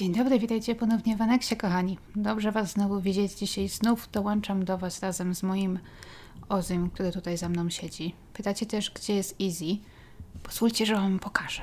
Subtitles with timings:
[0.00, 1.98] Dzień dobry, witajcie ponownie w Aneksie, kochani.
[2.16, 3.32] Dobrze Was znowu widzieć.
[3.32, 5.78] Dzisiaj znów dołączam do Was razem z moim
[6.48, 8.14] Ozym, który tutaj za mną siedzi.
[8.32, 9.76] Pytacie też, gdzie jest Easy.
[10.42, 11.62] Pozwólcie, że Wam pokażę.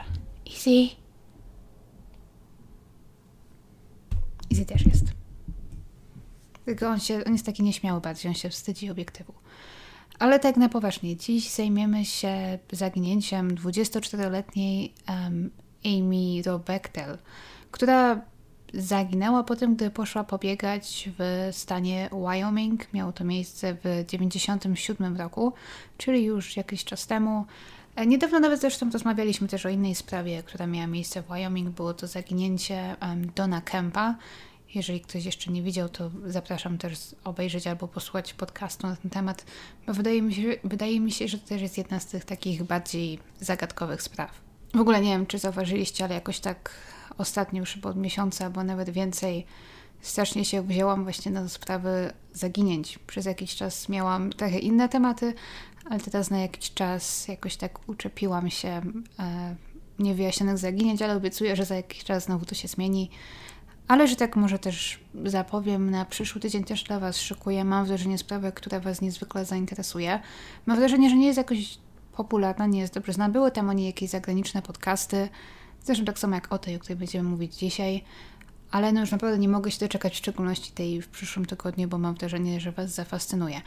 [0.53, 0.95] Easy!
[4.51, 5.05] Easy też jest.
[6.65, 9.33] Tylko on, się, on jest taki nieśmiały bardziej, on się wstydzi obiektywu.
[10.19, 15.51] Ale tak na poważnie, dziś zajmiemy się zaginięciem 24-letniej um,
[15.85, 17.17] Amy Robechtel,
[17.71, 18.21] która
[18.73, 22.93] zaginęła po tym, gdy poszła pobiegać w stanie Wyoming.
[22.93, 25.53] Miało to miejsce w 1997 roku,
[25.97, 27.45] czyli już jakiś czas temu.
[27.95, 31.69] E, niedawno nawet zresztą rozmawialiśmy też o innej sprawie, która miała miejsce w Wyoming.
[31.69, 32.95] Było to zaginięcie
[33.35, 34.15] Dona Kempa.
[34.75, 39.45] Jeżeli ktoś jeszcze nie widział, to zapraszam też obejrzeć albo posłuchać podcastu na ten temat,
[39.87, 42.63] bo wydaje mi się, wydaje mi się, że to też jest jedna z tych takich
[42.63, 44.31] bardziej zagadkowych spraw.
[44.73, 46.71] W ogóle nie wiem, czy zauważyliście, ale jakoś tak
[47.17, 49.45] ostatnio już od miesiąca, albo nawet więcej,
[50.01, 52.99] strasznie się wzięłam właśnie na sprawy zaginięć.
[53.07, 55.33] Przez jakiś czas miałam trochę inne tematy,
[55.89, 58.81] ale teraz na jakiś czas jakoś tak uczepiłam się
[59.19, 59.55] e,
[59.99, 63.09] niewyjaśnionych zaginięć, ale obiecuję, że za jakiś czas znowu to się zmieni.
[63.87, 67.63] Ale że tak może też zapowiem, na przyszły tydzień też dla Was szykuję.
[67.63, 70.19] Mam wrażenie sprawę, która Was niezwykle zainteresuje.
[70.65, 71.77] Mam wrażenie, że nie jest jakoś
[72.17, 73.33] popularna, nie jest dobrze znana.
[73.33, 75.29] Były tam o niej jakieś zagraniczne podcasty,
[75.87, 78.03] zresztą tak samo jak o tej, o której będziemy mówić dzisiaj,
[78.71, 81.97] ale no już naprawdę nie mogę się doczekać, w szczególności tej w przyszłym tygodniu, bo
[81.97, 83.61] mam wrażenie, że Was zafascynuje.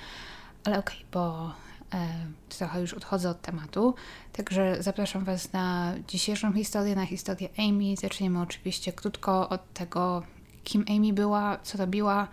[0.65, 1.53] Ale okej, okay, bo
[1.95, 2.09] e,
[2.49, 3.95] trochę już odchodzę od tematu,
[4.33, 7.97] także zapraszam Was na dzisiejszą historię, na historię Amy.
[7.97, 10.23] Zaczniemy oczywiście krótko od tego,
[10.65, 12.29] kim Amy była, co robiła,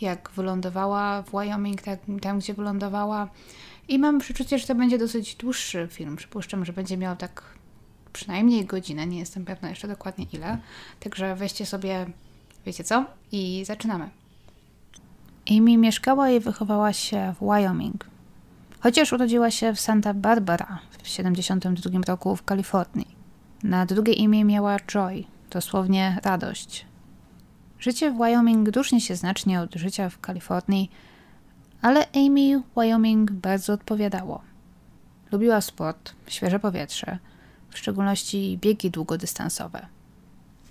[0.00, 3.28] jak wylądowała w Wyoming, tak, tam gdzie wylądowała,
[3.90, 6.16] i mam przeczucie, że to będzie dosyć dłuższy film.
[6.16, 7.42] Przypuszczam, że będzie miał tak
[8.12, 10.58] przynajmniej godzinę, nie jestem pewna jeszcze dokładnie ile.
[11.00, 12.06] Także weźcie sobie,
[12.66, 13.04] wiecie co?
[13.32, 14.10] I zaczynamy.
[15.50, 18.06] Amy mieszkała i wychowała się w Wyoming.
[18.80, 23.16] Chociaż urodziła się w Santa Barbara w 72 roku w Kalifornii.
[23.62, 26.86] Na drugie imię miała Joy, dosłownie radość.
[27.78, 30.90] Życie w Wyoming różni się znacznie od życia w Kalifornii,
[31.82, 34.42] ale Amy Wyoming bardzo odpowiadało.
[35.32, 37.18] Lubiła sport, świeże powietrze,
[37.70, 39.86] w szczególności biegi długodystansowe.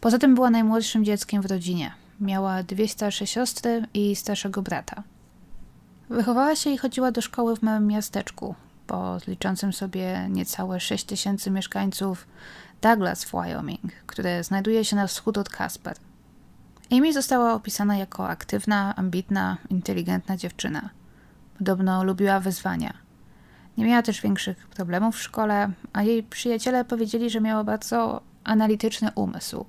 [0.02, 1.92] Poza tym była najmłodszym dzieckiem w rodzinie.
[2.22, 5.04] Miała dwie starsze siostry i starszego brata.
[6.10, 8.56] Wychowała się i chodziła do szkoły w małym miasteczku,
[8.90, 12.28] po liczącym sobie niecałe 6 tysięcy mieszkańców
[12.82, 15.98] Douglas w Wyoming, które znajduje się na wschód od Casper.
[16.92, 20.90] Amy została opisana jako aktywna, ambitna, inteligentna dziewczyna.
[21.58, 22.94] Podobno lubiła wyzwania.
[23.80, 29.12] Nie miała też większych problemów w szkole, a jej przyjaciele powiedzieli, że miała bardzo analityczny
[29.16, 29.66] umysł.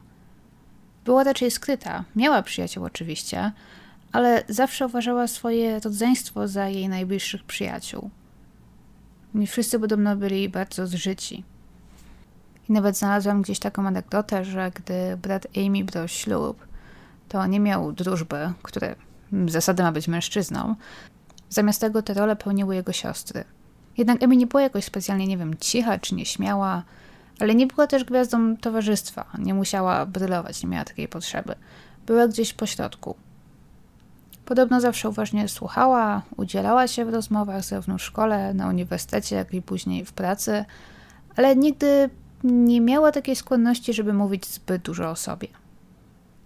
[1.05, 3.53] Była raczej skryta, miała przyjaciół oczywiście,
[4.13, 8.11] ale zawsze uważała swoje rodzeństwo za jej najbliższych przyjaciół.
[9.35, 11.45] Nie wszyscy podobno byli bardzo zżyci.
[12.69, 16.67] I nawet znalazłam gdzieś taką anegdotę, że gdy brat Amy brał ślub,
[17.29, 18.95] to nie miał drużby, które
[19.47, 20.75] zasady ma być mężczyzną,
[21.51, 23.45] Zamiast tego te role pełniły jego siostry.
[23.99, 26.83] Jednak Emi nie była jakoś specjalnie, nie wiem, cicha czy nieśmiała,
[27.41, 29.25] ale nie była też gwiazdą towarzystwa.
[29.39, 31.55] Nie musiała brylować, nie miała takiej potrzeby.
[32.07, 33.15] Była gdzieś po środku.
[34.45, 39.63] Podobno zawsze uważnie słuchała, udzielała się w rozmowach zarówno w szkole, na uniwersytecie, jak i
[39.63, 40.65] później w pracy,
[41.37, 42.11] ale nigdy
[42.45, 45.49] nie miała takiej skłonności, żeby mówić zbyt dużo o sobie.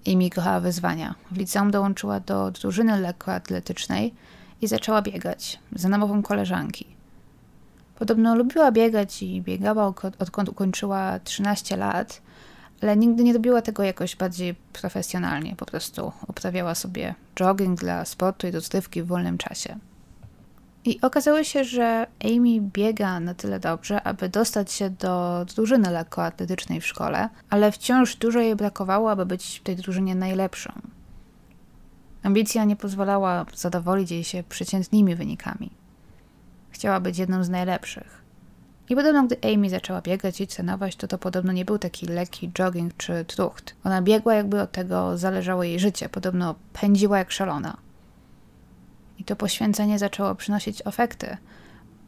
[0.06, 1.14] Amy kochała wyzwania.
[1.30, 4.14] W liceum dołączyła do drużyny lekkoatletycznej,
[4.64, 6.93] i zaczęła biegać za namową koleżanki.
[7.98, 12.22] Podobno lubiła biegać i biegała odkąd ukończyła 13 lat,
[12.82, 15.56] ale nigdy nie robiła tego jakoś bardziej profesjonalnie.
[15.56, 19.78] Po prostu uprawiała sobie jogging dla sportu i rozrywki w wolnym czasie.
[20.84, 26.80] I okazało się, że Amy biega na tyle dobrze, aby dostać się do drużyny lekkoatletycznej
[26.80, 30.72] w szkole, ale wciąż dużo jej brakowało, aby być w tej drużynie najlepszą.
[32.22, 35.83] Ambicja nie pozwalała zadowolić jej się przeciętnymi wynikami.
[36.74, 38.22] Chciała być jedną z najlepszych.
[38.88, 42.50] I podobno, gdy Amy zaczęła biegać i trenować, to to podobno nie był taki lekki
[42.58, 43.74] jogging czy trucht.
[43.84, 46.08] Ona biegła, jakby od tego zależało jej życie.
[46.08, 47.76] Podobno pędziła jak szalona.
[49.18, 51.36] I to poświęcenie zaczęło przynosić efekty,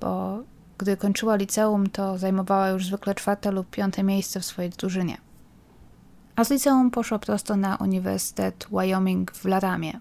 [0.01, 0.43] bo
[0.79, 5.17] gdy kończyła liceum, to zajmowała już zwykle czwarte lub piąte miejsce w swojej drużynie.
[6.37, 10.01] A z liceum poszła prosto na Uniwersytet Wyoming w Laramie.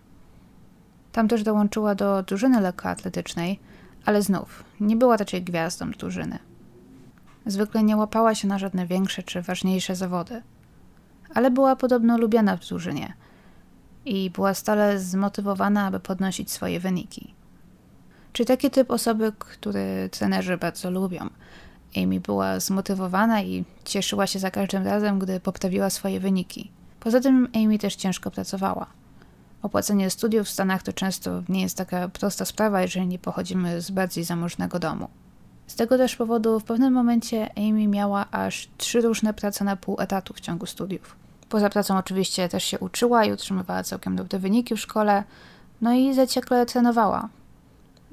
[1.11, 3.59] Tam też dołączyła do drużyny lekkoatletycznej,
[4.05, 6.39] ale znów nie była raczej gwiazdą drużyny.
[7.45, 10.41] Zwykle nie łapała się na żadne większe czy ważniejsze zawody.
[11.33, 13.13] ale była podobno lubiana w drużynie
[14.05, 17.33] i była stale zmotywowana, aby podnosić swoje wyniki.
[18.33, 21.29] Czy taki typ osoby, który trenerzy bardzo lubią.
[21.97, 26.71] Amy była zmotywowana i cieszyła się za każdym razem, gdy poprawiła swoje wyniki.
[26.99, 28.87] Poza tym Amy też ciężko pracowała.
[29.65, 33.91] Opłacenie studiów w Stanach to często nie jest taka prosta sprawa, jeżeli nie pochodzimy z
[33.91, 35.07] bardziej zamożnego domu.
[35.67, 39.95] Z tego też powodu w pewnym momencie Amy miała aż trzy różne prace na pół
[39.99, 41.15] etatu w ciągu studiów.
[41.49, 45.23] Poza pracą oczywiście też się uczyła i utrzymywała całkiem dobre wyniki w szkole,
[45.81, 47.29] no i zaciekle trenowała.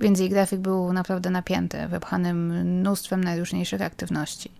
[0.00, 4.50] Więc jej grafik był naprawdę napięty, wypchanym mnóstwem najróżniejszych aktywności.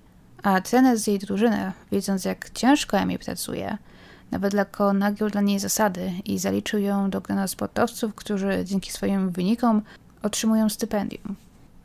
[0.43, 3.79] A trener z jej drużyny, widząc jak ciężko Amy pracuje,
[4.33, 9.31] nawet lekko nagiął dla niej zasady i zaliczył ją do grona sportowców, którzy dzięki swoim
[9.31, 9.83] wynikom
[10.23, 11.37] otrzymują stypendium.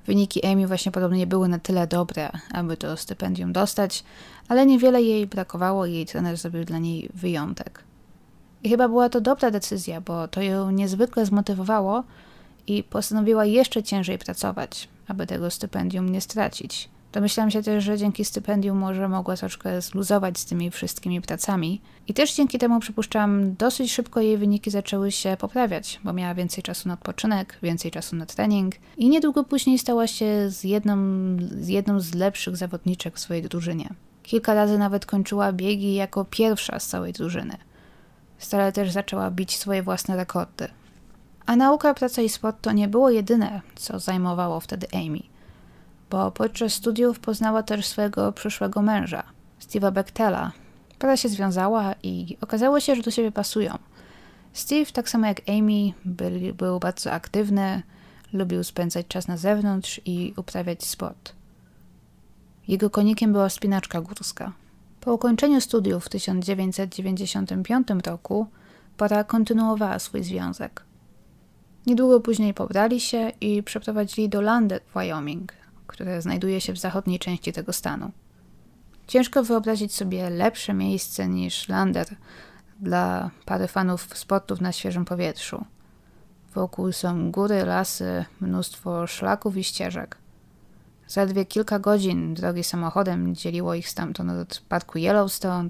[0.05, 4.03] Wyniki Amy właśnie podobnie były na tyle dobre, aby to stypendium dostać,
[4.47, 7.83] ale niewiele jej brakowało i jej trener zrobił dla niej wyjątek.
[8.63, 12.03] I chyba była to dobra decyzja, bo to ją niezwykle zmotywowało
[12.67, 16.89] i postanowiła jeszcze ciężej pracować, aby tego stypendium nie stracić.
[17.17, 21.81] Domyślam się też, że dzięki stypendium może mogła troszkę zluzować z tymi wszystkimi pracami.
[22.07, 26.63] I też dzięki temu, przypuszczam, dosyć szybko jej wyniki zaczęły się poprawiać, bo miała więcej
[26.63, 30.97] czasu na odpoczynek, więcej czasu na trening i niedługo później stała się z jedną
[31.51, 33.89] z, jedną z lepszych zawodniczek w swojej drużynie.
[34.23, 37.57] Kilka razy nawet kończyła biegi jako pierwsza z całej drużyny.
[38.37, 40.67] Stale też zaczęła bić swoje własne rekordy.
[41.45, 45.19] A nauka, praca i sport to nie było jedyne, co zajmowało wtedy Amy–
[46.09, 49.24] bo podczas studiów poznała też swojego przyszłego męża,
[49.62, 50.51] Steve'a Bechtela.
[51.00, 53.77] Para się związała i okazało się, że do siebie pasują.
[54.54, 55.94] Steve, tak samo jak Amy,
[56.54, 57.83] był, bardzo aktywny,
[58.33, 61.33] lubił spędzać czas na zewnątrz i uprawiać sport.
[62.68, 64.51] Jego konikiem była wspinaczka górska.
[65.01, 68.48] Po ukończeniu studiów w 1995 roku
[68.98, 70.83] para kontynuowała swój związek.
[71.86, 75.54] Niedługo później pobrali się i przeprowadzili do Landet Wyoming,
[75.87, 78.11] które znajduje się w zachodniej części tego stanu.
[79.07, 82.07] Ciężko wyobrazić sobie lepsze miejsce niż Lander
[82.79, 85.65] dla pary fanów sportów na świeżym powietrzu.
[86.53, 90.17] Wokół są góry, lasy, mnóstwo szlaków i ścieżek.
[91.07, 95.69] Zaledwie kilka godzin drogi samochodem dzieliło ich stamtąd od parku Yellowstone,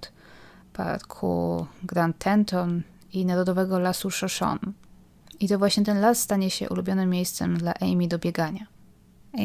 [0.74, 2.82] parku Grand Teton
[3.14, 4.60] i Narodowego Lasu Shoshone.
[5.40, 8.77] I to właśnie ten las stanie się ulubionym miejscem dla Amy do biegania.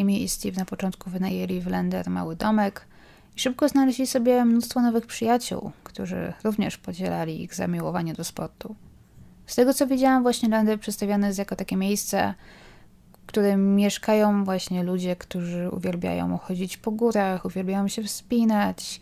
[0.00, 2.86] Amy i Steve na początku wynajęli w Lender mały domek
[3.36, 8.74] i szybko znaleźli sobie mnóstwo nowych przyjaciół, którzy również podzielali ich zamiłowanie do sportu.
[9.46, 12.34] Z tego co widziałam, właśnie Lender przedstawiany jest jako takie miejsce,
[13.22, 19.00] w którym mieszkają właśnie ludzie, którzy uwielbiają chodzić po górach, uwielbiają się wspinać,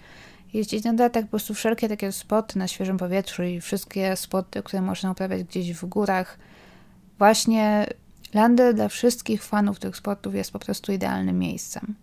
[0.52, 4.82] jeździć na datach, po prostu wszelkie takie sporty na świeżym powietrzu i wszystkie sporty, które
[4.82, 6.38] można uprawiać gdzieś w górach,
[7.18, 7.86] właśnie
[8.34, 11.94] Lander dla wszystkich fanów tych sportów jest po prostu idealnym miejscem.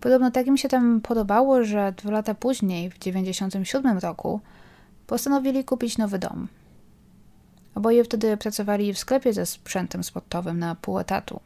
[0.00, 4.40] Podobno tak im się tam podobało, że dwa lata później, w 1997 roku,
[5.06, 6.48] postanowili kupić nowy dom.
[7.74, 11.40] Oboje wtedy pracowali w sklepie ze sprzętem sportowym na pół etatu.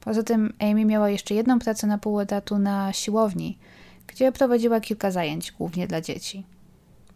[0.00, 3.58] Poza tym Amy miała jeszcze jedną pracę na pół etatu na siłowni,
[4.06, 6.44] gdzie prowadziła kilka zajęć, głównie dla dzieci.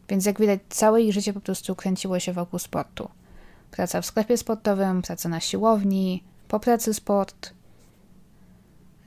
[0.08, 3.08] Więc jak widać, całe ich życie po prostu kręciło się wokół sportu–
[3.70, 7.52] praca w sklepie sportowym, praca na siłowni, po pracy sport.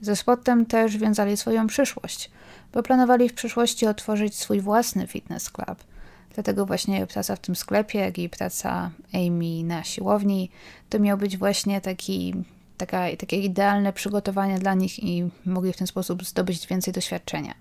[0.00, 2.30] Ze sportem też wiązali swoją przyszłość,
[2.72, 5.84] bo planowali w przyszłości otworzyć swój własny fitness club.
[6.34, 10.50] Dlatego właśnie praca w tym sklepie, jak i praca Amy na siłowni,
[10.88, 12.34] to miał być właśnie taki,
[12.76, 17.54] taka, takie idealne przygotowanie dla nich i mogli w ten sposób zdobyć więcej doświadczenia.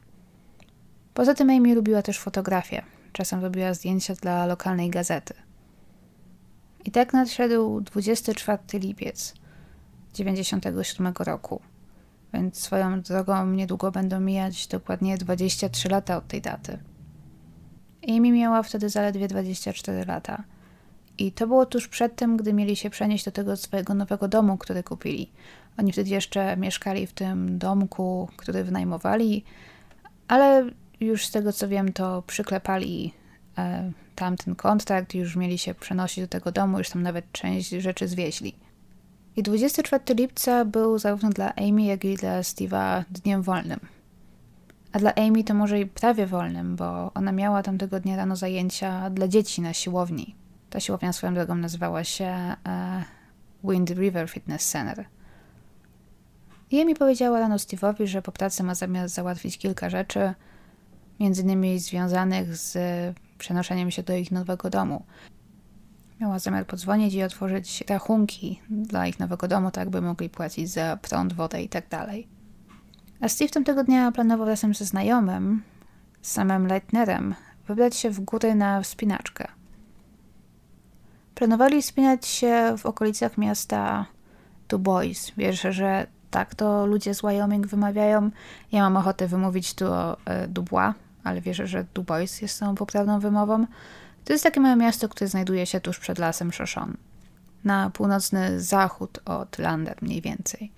[1.14, 2.82] Poza tym Amy lubiła też fotografię.
[3.14, 5.34] Czasem robiła zdjęcia dla lokalnej gazety.
[6.86, 9.34] I tak nadszedł 24 lipiec
[10.14, 11.62] 97 roku,
[12.34, 16.78] więc swoją drogą niedługo będą mijać dokładnie 23 lata od tej daty.
[18.08, 20.44] Amy miała wtedy zaledwie 24 lata.
[21.18, 24.58] I to było tuż przed tym, gdy mieli się przenieść do tego swojego nowego domu,
[24.58, 25.32] który kupili.
[25.78, 29.44] Oni wtedy jeszcze mieszkali w tym domku, który wynajmowali,
[30.28, 30.70] ale
[31.00, 33.14] już z tego co wiem, to przyklepali
[34.16, 38.56] tamten kontrakt, już mieli się przenosić do tego domu, już tam nawet część rzeczy zwieźli.
[39.36, 43.80] I 24 lipca był zarówno dla Amy, jak i dla Steve'a dniem wolnym.
[44.92, 49.10] A dla Amy to może i prawie wolnym, bo ona miała tamtego dnia rano zajęcia
[49.10, 50.36] dla dzieci na siłowni.
[50.70, 52.56] Ta siłownia swoją drogą nazywała się e,
[53.64, 55.06] Wind River Fitness Center.
[56.72, 60.34] I Amy powiedziała rano Steve'owi, że po pracy ma zamiar załatwić kilka rzeczy–
[61.20, 62.78] między innymi związanych z
[63.40, 65.04] przenoszeniem się do ich nowego domu.
[66.22, 70.98] Miała zamiar podzwonić i otworzyć rachunki dla ich nowego domu, tak by mogli płacić za
[70.98, 71.86] prąd, wodę i tak.
[73.22, 75.64] A Steve tamtego dnia planował razem ze znajomym,
[76.22, 77.36] samym Leitnerem,
[77.68, 79.48] wybrać się w góry na wspinaczkę.
[81.36, 84.06] Planowali wspinać się w okolicach miasta
[84.70, 85.32] Du Bois.
[85.38, 88.32] Wierzę, że tak to ludzie z Wyoming wymawiają.
[88.72, 89.86] Ja mam ochotę wymówić tu
[90.26, 90.94] e, Dubois,
[91.30, 93.66] ale wierzę, że Du Bois jest tą poprawną wymową.
[94.26, 96.94] To jest takie małe miasto, które znajduje się tuż przed lasem Shoshone.
[97.64, 100.72] Na północny zachód od Lander mniej więcej.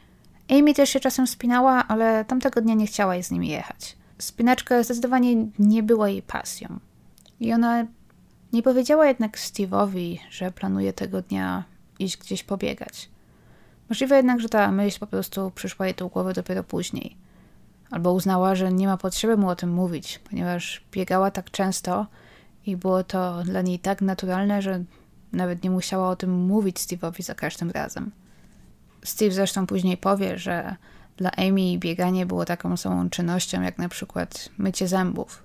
[0.49, 3.97] Amy też się czasem spinała, ale tamtego dnia nie chciała jej z nimi jechać.
[4.17, 6.79] Spinaczka zdecydowanie nie była jej pasją.
[7.39, 7.85] I ona
[8.53, 11.63] nie powiedziała jednak Steve'owi, że planuje tego dnia
[11.99, 13.09] iść gdzieś pobiegać.
[13.89, 17.17] Możliwe jednak, że ta myśl po prostu przyszła jej do głowy dopiero później.
[17.91, 22.07] Albo uznała, że nie ma potrzeby mu o tym mówić, ponieważ biegała tak często
[22.65, 24.83] i było to dla niej tak naturalne, że
[25.33, 28.11] nawet nie musiała o tym mówić Steve'owi za każdym razem.
[29.03, 30.75] Steve zresztą później powie, że
[31.17, 35.43] dla Amy bieganie było taką samą czynnością jak na przykład mycie zębów.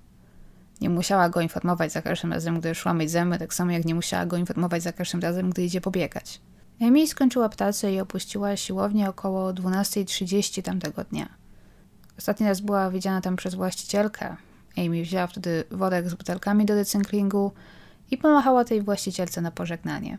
[0.80, 3.94] Nie musiała go informować za każdym razem, gdy szła myć zęby, tak samo jak nie
[3.94, 6.40] musiała go informować za każdym razem, gdy idzie pobiegać.
[6.80, 11.45] Amy skończyła pracę i opuściła siłownię około 12.30 tamtego dnia.
[12.18, 14.36] Ostatni raz była widziana tam przez właścicielkę.
[14.76, 17.52] Amy wzięła wtedy worek z butelkami do recyklingu
[18.10, 20.18] i pomachała tej właścicielce na pożegnanie.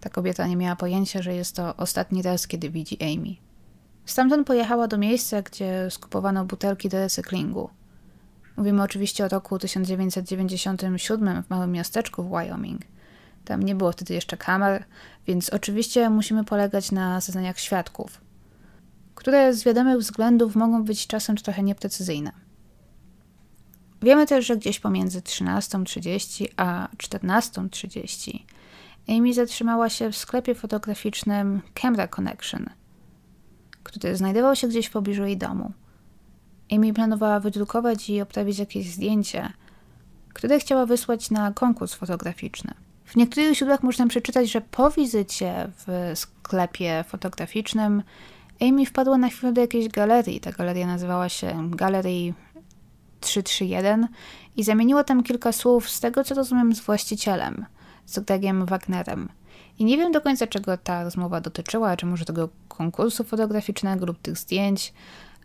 [0.00, 3.36] Ta kobieta nie miała pojęcia, że jest to ostatni raz, kiedy widzi Amy.
[4.06, 7.70] Stamtąd pojechała do miejsca, gdzie skupowano butelki do recyklingu.
[8.56, 12.82] Mówimy oczywiście o roku 1997 w małym miasteczku w Wyoming.
[13.44, 14.84] Tam nie było wtedy jeszcze kamer,
[15.26, 18.20] więc oczywiście musimy polegać na zeznaniach świadków,
[19.20, 22.32] które z wiadomych względów mogą być czasem trochę nieprecyzyjne.
[24.02, 28.38] Wiemy też, że gdzieś pomiędzy 13.30 a 14.30
[29.08, 32.66] Amy zatrzymała się w sklepie fotograficznym Camera Connection,
[33.82, 35.72] który znajdował się gdzieś w pobliżu jej domu.
[36.72, 39.52] Amy planowała wydrukować i obtrawić jakieś zdjęcie,
[40.34, 42.74] które chciała wysłać na konkurs fotograficzny.
[43.04, 48.02] W niektórych źródłach można przeczytać, że po wizycie w sklepie fotograficznym
[48.60, 50.40] Amy wpadła na chwilę do jakiejś galerii.
[50.40, 52.34] Ta galeria nazywała się Galerii
[53.20, 54.08] 331
[54.56, 57.66] i zamieniła tam kilka słów z tego, co rozumiem, z właścicielem,
[58.06, 59.28] z Gregiem Wagnerem.
[59.78, 64.18] I nie wiem do końca, czego ta rozmowa dotyczyła, czy może tego konkursu fotograficznego lub
[64.18, 64.92] tych zdjęć,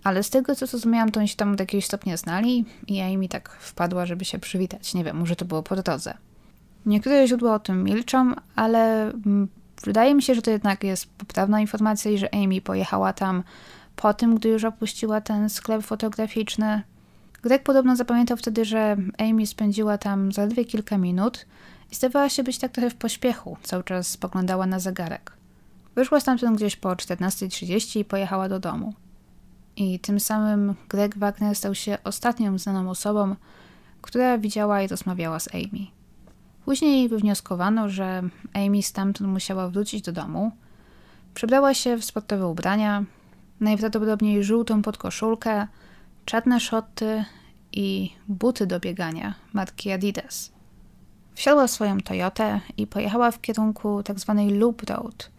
[0.04, 3.28] ale z tego, co zrozumiałam, to oni się tam do jakiegoś stopnia znali i Amy
[3.28, 4.94] tak wpadła, żeby się przywitać.
[4.94, 6.18] Nie wiem, może to było po drodze.
[6.86, 9.48] Niektóre źródła o tym milczą, ale mm,
[9.86, 13.44] wydaje mi się, że to jednak jest poprawna informacja i że Amy pojechała tam
[13.96, 16.82] po tym, gdy już opuściła ten sklep fotograficzny.
[17.42, 21.46] Greg podobno zapamiętał wtedy, że Amy spędziła tam zaledwie kilka minut
[21.92, 25.32] i zdawała się być tak trochę w pośpiechu, cały czas spoglądała na zegarek.
[25.96, 28.94] Wyszła stamtąd gdzieś po 14.30 i pojechała do domu.
[29.76, 33.36] I tym samym Greg Wagner stał się ostatnią znaną osobą,
[34.02, 35.95] która widziała i rozmawiała z Amy.
[36.66, 40.52] Później wywnioskowano, że Amy stamtąd musiała wrócić do domu.
[41.34, 43.04] Przebrała się w sportowe ubrania,
[43.60, 45.68] najprawdopodobniej żółtą podkoszulkę,
[46.26, 47.26] czarne szoty
[47.72, 50.52] i buty do biegania marki Adidas.
[51.34, 54.36] Wsiadła swoją Toyotę i pojechała w kierunku tzw.
[54.38, 55.30] Tak Loop Road,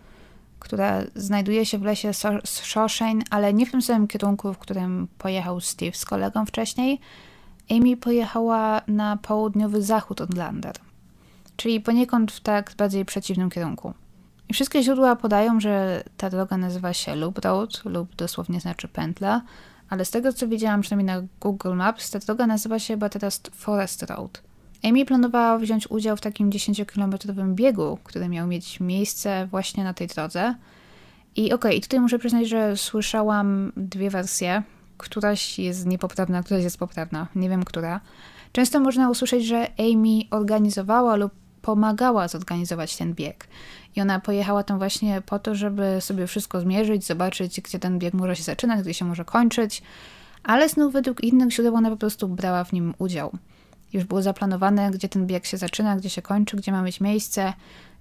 [0.61, 2.11] która znajduje się w lesie
[2.45, 7.01] Shoshane, ale nie w tym samym kierunku, w którym pojechał Steve z kolegą wcześniej.
[7.71, 10.86] Amy pojechała na południowy zachód od Lander
[11.57, 13.95] czyli poniekąd w tak bardziej przeciwnym kierunku.
[14.49, 19.43] I wszystkie źródła podają, że ta droga nazywa się Loop Road, lub dosłownie znaczy pętla,
[19.89, 23.41] ale z tego co widziałam przynajmniej na Google Maps, ta droga nazywa się chyba teraz
[23.55, 24.43] Forest Road.
[24.85, 30.07] Amy planowała wziąć udział w takim 10-kilometrowym biegu, który miał mieć miejsce właśnie na tej
[30.07, 30.55] drodze.
[31.37, 34.63] I okej, okay, tutaj muszę przyznać, że słyszałam dwie wersje.
[34.97, 37.27] Któraś jest niepoprawna, któraś jest poprawna.
[37.35, 38.01] Nie wiem, która.
[38.53, 41.33] Często można usłyszeć, że Amy organizowała lub
[41.67, 43.49] pomagała zorganizować ten bieg.
[43.97, 48.15] I ona pojechała tam właśnie po to, żeby sobie wszystko zmierzyć, zobaczyć, gdzie ten bieg
[48.15, 49.83] może się zaczynać, gdzie się może kończyć.
[50.45, 53.33] Ale znów według innych źródeł ona po prostu brała w nim udział.
[53.93, 57.53] Już było zaplanowane, gdzie ten bieg się zaczyna, gdzie się kończy, gdzie ma być miejsce.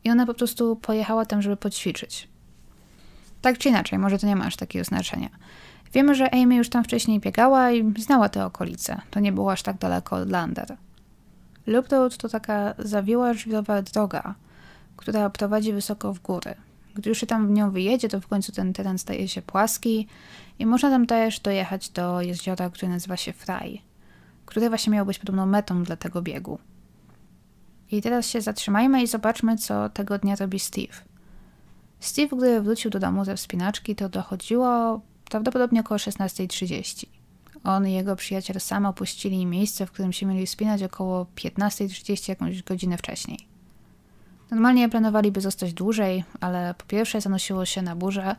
[0.03, 2.27] I ona po prostu pojechała tam, żeby poćwiczyć.
[3.41, 5.29] Tak czy inaczej, może to nie ma aż takiego znaczenia.
[5.93, 9.01] Wiemy, że Amy już tam wcześniej biegała i znała te okolice.
[9.11, 10.77] To nie było aż tak daleko od Lander.
[11.67, 14.35] Loop Road to taka zawiła żwirowa droga,
[14.97, 16.55] która prowadzi wysoko w góry.
[16.95, 20.07] Gdy już się tam w nią wyjedzie, to w końcu ten teren staje się płaski
[20.59, 23.79] i można tam też dojechać do jeziora, które nazywa się Fry.
[24.45, 26.59] które właśnie miało być podobną metą dla tego biegu.
[27.91, 30.93] I teraz się zatrzymajmy i zobaczmy, co tego dnia robi Steve.
[31.99, 37.14] Steve, gdy wrócił do domu ze wspinaczki, to dochodziło prawdopodobnie około 16.30.
[37.65, 42.63] On i jego przyjaciel sam opuścili miejsce, w którym się mieli wspinać około 15.30, jakąś
[42.63, 43.39] godzinę wcześniej.
[44.51, 48.35] Normalnie planowaliby zostać dłużej, ale po pierwsze zanosiło się na burzę,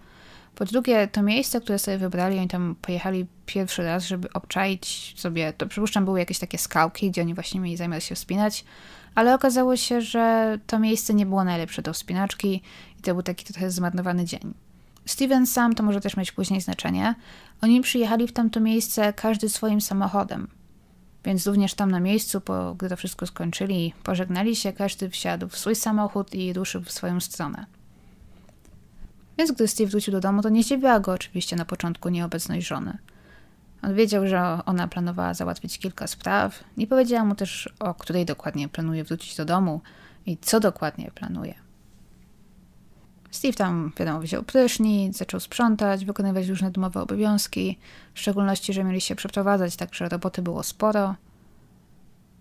[0.56, 5.52] po drugie to miejsce, które sobie wybrali, oni tam pojechali pierwszy raz, żeby obczaić sobie,
[5.52, 8.64] to przypuszczam były jakieś takie skałki, gdzie oni właśnie mieli zamiar się wspinać,
[9.14, 12.62] ale okazało się, że to miejsce nie było najlepsze do wspinaczki
[12.98, 14.54] i to był taki trochę zmarnowany dzień.
[15.06, 17.14] Steven sam to może też mieć później znaczenie.
[17.60, 20.48] Oni przyjechali w tamto miejsce każdy swoim samochodem.
[21.24, 25.58] Więc również tam na miejscu, po, gdy to wszystko skończyli, pożegnali się, każdy wsiadł w
[25.58, 27.66] swój samochód i ruszył w swoją stronę.
[29.38, 32.98] Więc gdy Steve wrócił do domu, to nie zdziwiła go oczywiście na początku nieobecność żony.
[33.82, 36.64] On wiedział, że ona planowała załatwić kilka spraw.
[36.76, 39.80] Nie powiedziała mu też, o której dokładnie planuje wrócić do domu
[40.26, 41.65] i co dokładnie planuje.
[43.36, 47.78] Steve tam, wiadomo, wziął prysznic, zaczął sprzątać, wykonywać różne domowe obowiązki,
[48.14, 51.14] w szczególności, że mieli się przeprowadzać, także roboty było sporo.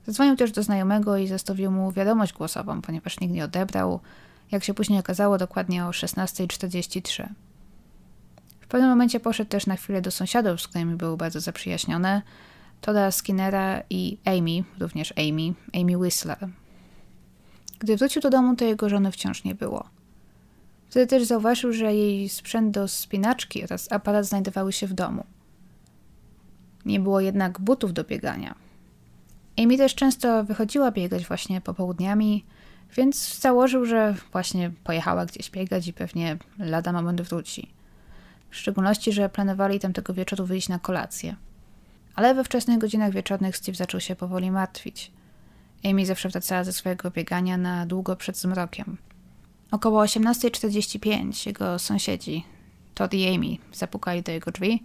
[0.06, 4.00] Zadzwonił też do znajomego i zostawił mu wiadomość głosową, ponieważ nikt nie odebrał,
[4.52, 7.28] jak się później okazało, dokładnie o 16.43.
[8.60, 12.22] W pewnym momencie poszedł też na chwilę do sąsiadów, z którymi był bardzo zaprzyjaźniony,
[12.82, 16.48] Toda Skinnera i Amy, również Amy, Amy Whistler.
[17.80, 19.95] Gdy wrócił do domu, to jego żony wciąż nie było.
[20.90, 25.26] Wtedy też zauważył, że jej sprzęt do spinaczki oraz aparat znajdowały się w domu.
[26.86, 28.56] Nie było jednak butów do biegania.
[29.60, 32.46] Amy też często wychodziła biegać właśnie popołudniami,
[32.96, 37.72] więc założył, że właśnie pojechała gdzieś biegać i pewnie lada moment wróci.
[38.50, 41.36] W szczególności, że planowali tamtego wieczoru wyjść na kolację.
[42.16, 45.12] Ale we wczesnych godzinach wieczornych Steve zaczął się powoli martwić.
[45.84, 48.98] Amy zawsze wracała ze swojego biegania na długo przed zmrokiem.
[49.72, 52.44] Około 18.45 jego sąsiedzi,
[52.96, 54.84] Todd i Amy, zapukali do jego drzwi,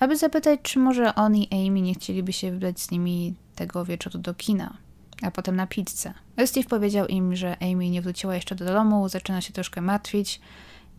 [0.00, 4.18] aby zapytać, czy może on i Amy nie chcieliby się wybrać z nimi tego wieczoru
[4.18, 4.76] do kina,
[5.22, 6.14] a potem na pizzę.
[6.46, 10.40] Steve powiedział im, że Amy nie wróciła jeszcze do domu, zaczyna się troszkę martwić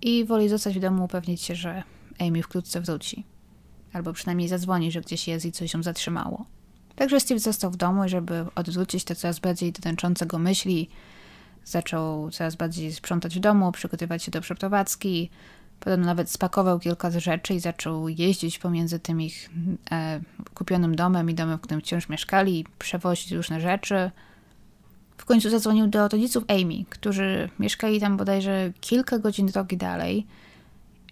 [0.01, 1.83] i woli zostać w domu, upewnić się, że
[2.19, 3.23] Amy wkrótce wróci.
[3.93, 6.45] Albo przynajmniej zadzwoni, że gdzieś jest i coś ją zatrzymało.
[6.95, 10.89] Także Steve został w domu żeby odwrócić te coraz bardziej dręczące go myśli,
[11.69, 15.29] zaczął coraz bardziej sprzątać w domu, przygotowywać się do przeprowadzki.
[15.79, 19.49] Potem nawet spakował kilka rzeczy i zaczął jeździć pomiędzy tym ich
[19.91, 20.21] e,
[20.53, 24.11] kupionym domem i domem, w którym wciąż mieszkali, przewozić różne rzeczy.
[25.17, 30.27] W końcu zadzwonił do rodziców Amy, którzy mieszkali tam bodajże kilka godzin drogi dalej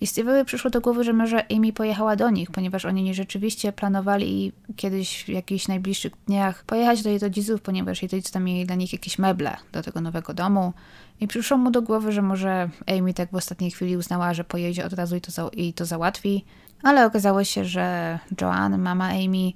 [0.01, 4.51] i Steve'owi przyszło do głowy, że może Amy pojechała do nich, ponieważ oni rzeczywiście planowali
[4.75, 8.93] kiedyś w jakichś najbliższych dniach pojechać do jej rodziców, ponieważ jej rodzice mieli dla nich
[8.93, 10.73] jakieś meble do tego nowego domu.
[11.19, 14.85] I przyszło mu do głowy, że może Amy tak w ostatniej chwili uznała, że pojedzie
[14.85, 16.45] od razu i to, i to załatwi.
[16.83, 19.51] Ale okazało się, że Joanne, mama Amy,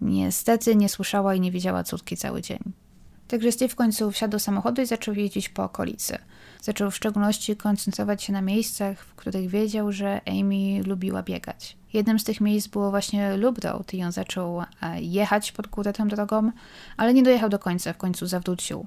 [0.00, 2.58] niestety nie słyszała i nie widziała córki cały dzień.
[3.28, 6.18] Także Steve w końcu wsiadł do samochodu i zaczął jeździć po okolicy.
[6.62, 11.76] Zaczął w szczególności koncentrować się na miejscach, w których wiedział, że Amy lubiła biegać.
[11.92, 14.66] Jednym z tych miejsc było właśnie Loop Road i on zaczął e,
[15.00, 16.52] jechać pod górę tą drogą,
[16.96, 18.86] ale nie dojechał do końca, w końcu zawrócił.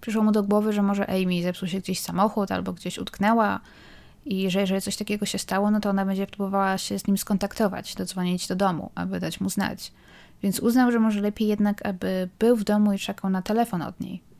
[0.00, 3.60] Przyszło mu do głowy, że może Amy zepsuł się gdzieś samochód albo gdzieś utknęła
[4.24, 7.18] i że jeżeli coś takiego się stało, no to ona będzie próbowała się z nim
[7.18, 9.92] skontaktować, dodzwonić do domu, aby dać mu znać.
[10.42, 14.00] Więc uznał, że może lepiej jednak, aby był w domu i czekał na telefon od
[14.00, 14.33] niej.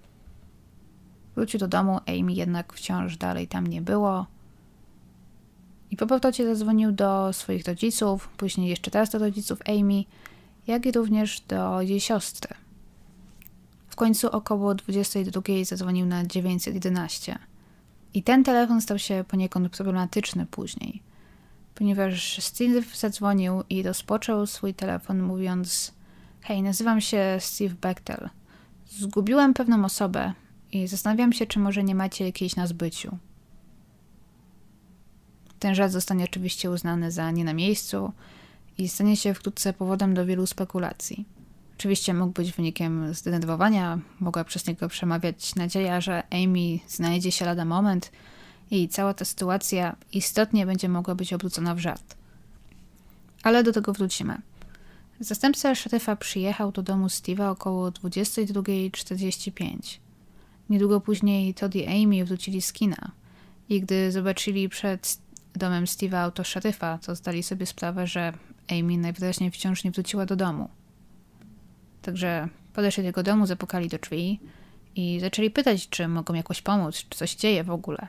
[1.35, 4.27] Wrócił do domu, Amy jednak wciąż dalej tam nie było.
[5.90, 10.05] I po powrocie zadzwonił do swoich rodziców, później jeszcze raz do rodziców Amy,
[10.66, 12.55] jak i również do jej siostry.
[13.88, 17.38] W końcu około 22 zadzwonił na 911.
[18.14, 21.03] I ten telefon stał się poniekąd problematyczny później,
[21.75, 25.92] ponieważ Steve zadzwonił i rozpoczął swój telefon mówiąc
[26.40, 28.29] Hej, nazywam się Steve Bechtel.
[28.87, 30.33] Zgubiłem pewną osobę,
[30.74, 33.18] i zastanawiam się, czy może nie macie jakiejś na zbyciu.
[35.58, 38.12] Ten żart zostanie oczywiście uznany za nie na miejscu
[38.78, 41.24] i stanie się wkrótce powodem do wielu spekulacji.
[41.78, 47.64] Oczywiście mógł być wynikiem zdenerwowania, mogła przez niego przemawiać nadzieja, że Amy znajdzie się lada
[47.64, 48.12] moment
[48.70, 52.16] i cała ta sytuacja istotnie będzie mogła być obrócona w żart.
[53.42, 54.38] Ale do tego wrócimy.
[55.20, 60.04] Zastępca szeryfa przyjechał do domu Steve'a około 22.45.
[60.70, 63.11] Niedługo później Todd i Amy wrócili z kina
[63.68, 65.18] i gdy zobaczyli przed
[65.55, 68.33] domem Steve'a auto szeryfa, to zdali sobie sprawę, że
[68.70, 70.68] Amy najwyraźniej wciąż nie wróciła do domu.
[72.03, 74.40] Także podeszli do jego domu, zapukali do drzwi
[74.96, 78.09] i zaczęli pytać, czy mogą jakoś pomóc, czy coś dzieje w ogóle.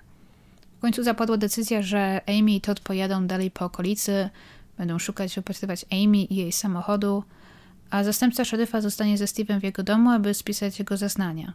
[0.78, 4.30] W końcu zapadła decyzja, że Amy i Todd pojadą dalej po okolicy,
[4.78, 7.24] będą szukać, wypatrywać Amy i jej samochodu,
[7.90, 11.54] a zastępca szeryfa zostanie ze Steve'em w jego domu, aby spisać jego zeznania.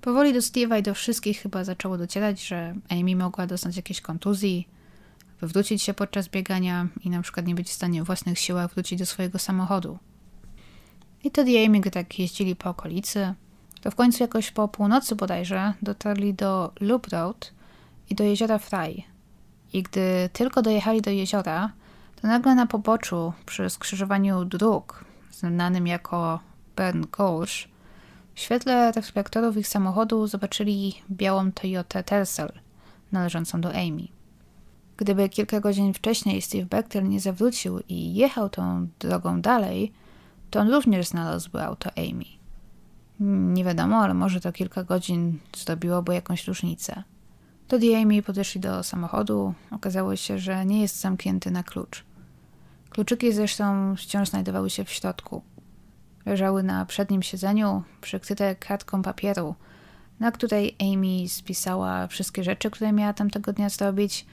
[0.00, 4.68] Powoli do Steve'a i do wszystkich chyba zaczęło docierać, że Amy mogła dostać jakieś kontuzji,
[5.40, 8.98] wywrócić się podczas biegania i na przykład nie być w stanie w własnych siłach wrócić
[8.98, 9.98] do swojego samochodu.
[11.24, 13.34] I Todd i Amy, gdy tak jeździli po okolicy,
[13.80, 17.52] to w końcu jakoś po północy bodajże dotarli do Loop Road
[18.10, 19.02] i do jeziora Fry.
[19.72, 21.72] I gdy tylko dojechali do jeziora,
[22.20, 26.40] to nagle na poboczu, przy skrzyżowaniu dróg, znanym jako
[26.76, 27.70] Burn Gulch,
[28.34, 32.52] w świetle reflektorów ich samochodu zobaczyli białą Toyotę Tercel,
[33.12, 34.08] należącą do Amy.
[34.96, 39.92] Gdyby kilka godzin wcześniej Steve Bechtel nie zawrócił i jechał tą drogą dalej,
[40.50, 42.24] to on również znalazłby auto Amy.
[43.54, 47.02] Nie wiadomo, ale może to kilka godzin zrobiłoby jakąś różnicę.
[47.68, 49.54] Todd Amy podeszli do samochodu.
[49.70, 52.04] Okazało się, że nie jest zamknięty na klucz.
[52.90, 55.42] Kluczyki zresztą wciąż znajdowały się w środku.
[56.26, 59.54] Leżały na przednim siedzeniu, przykryte kartką papieru,
[60.20, 64.26] na której Amy spisała wszystkie rzeczy, które miała tamtego dnia zrobić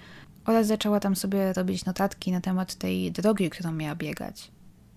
[0.46, 4.52] oraz zaczęła tam sobie robić notatki na temat tej drogi, którą miała biegać.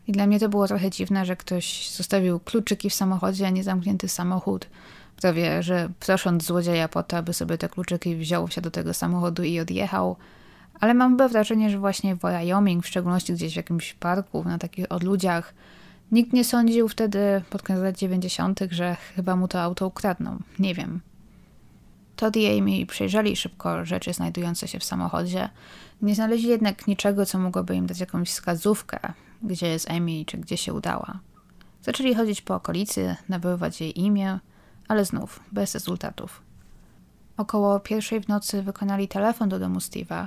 [0.07, 3.65] I dla mnie to było trochę dziwne, że ktoś zostawił kluczyki w samochodzie, a nie
[3.65, 4.67] zamknięty samochód.
[5.21, 9.43] Prawie, że prosząc złodzieja po to, aby sobie te kluczyki wziął się do tego samochodu
[9.43, 10.17] i odjechał.
[10.81, 14.93] Ale mam wrażenie, że właśnie w Wyoming, w szczególności gdzieś w jakimś parku, na takich
[14.93, 15.55] odludziach,
[16.13, 20.39] nikt nie sądził wtedy, pod koniec lat 90., że chyba mu to auto ukradną.
[20.59, 21.01] Nie wiem.
[22.17, 25.49] Todd i Amy przejrzeli szybko rzeczy znajdujące się w samochodzie.
[26.03, 28.99] Nie znaleźli jednak niczego, co mogłoby im dać jakąś wskazówkę,
[29.43, 31.21] gdzie jest Amy czy gdzie się udała.
[31.83, 34.39] Zaczęli chodzić po okolicy, nabywać jej imię,
[34.89, 36.43] ale znów bez rezultatów.
[37.37, 40.27] Około pierwszej w nocy wykonali telefon do domu Steve'a,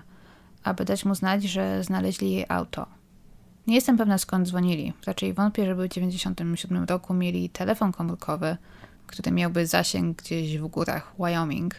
[0.63, 2.85] aby dać mu znać, że znaleźli jej auto.
[3.67, 4.93] Nie jestem pewna skąd dzwonili.
[5.05, 8.57] Raczej wątpię, żeby w 1997 roku mieli telefon komórkowy,
[9.07, 11.75] który miałby zasięg gdzieś w górach Wyoming.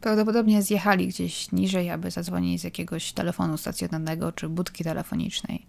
[0.00, 5.66] Prawdopodobnie zjechali gdzieś niżej, aby zadzwonić z jakiegoś telefonu stacjonarnego czy budki telefonicznej.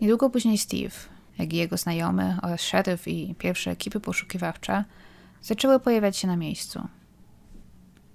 [0.00, 0.94] Niedługo później Steve,
[1.38, 4.84] jak i jego znajomy oraz szeryf i pierwsze ekipy poszukiwawcze
[5.42, 6.88] zaczęły pojawiać się na miejscu.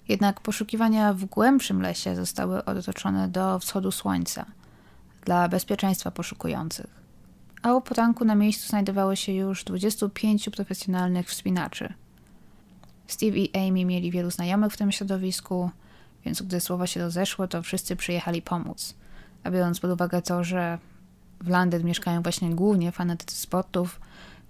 [0.08, 4.46] Jednak poszukiwania w głębszym lesie zostały otoczone do wschodu słońca
[5.24, 7.00] dla bezpieczeństwa poszukujących.
[7.62, 11.92] A o poranku na miejscu znajdowało się już 25 profesjonalnych wspinaczy.
[13.06, 15.70] Steve i Amy mieli wielu znajomych w tym środowisku,
[16.24, 18.94] więc gdy słowa się rozeszło, to wszyscy przyjechali pomóc.
[19.44, 20.78] A biorąc pod uwagę to, że
[21.40, 24.00] w Londyn mieszkają właśnie głównie fanatycy sportów,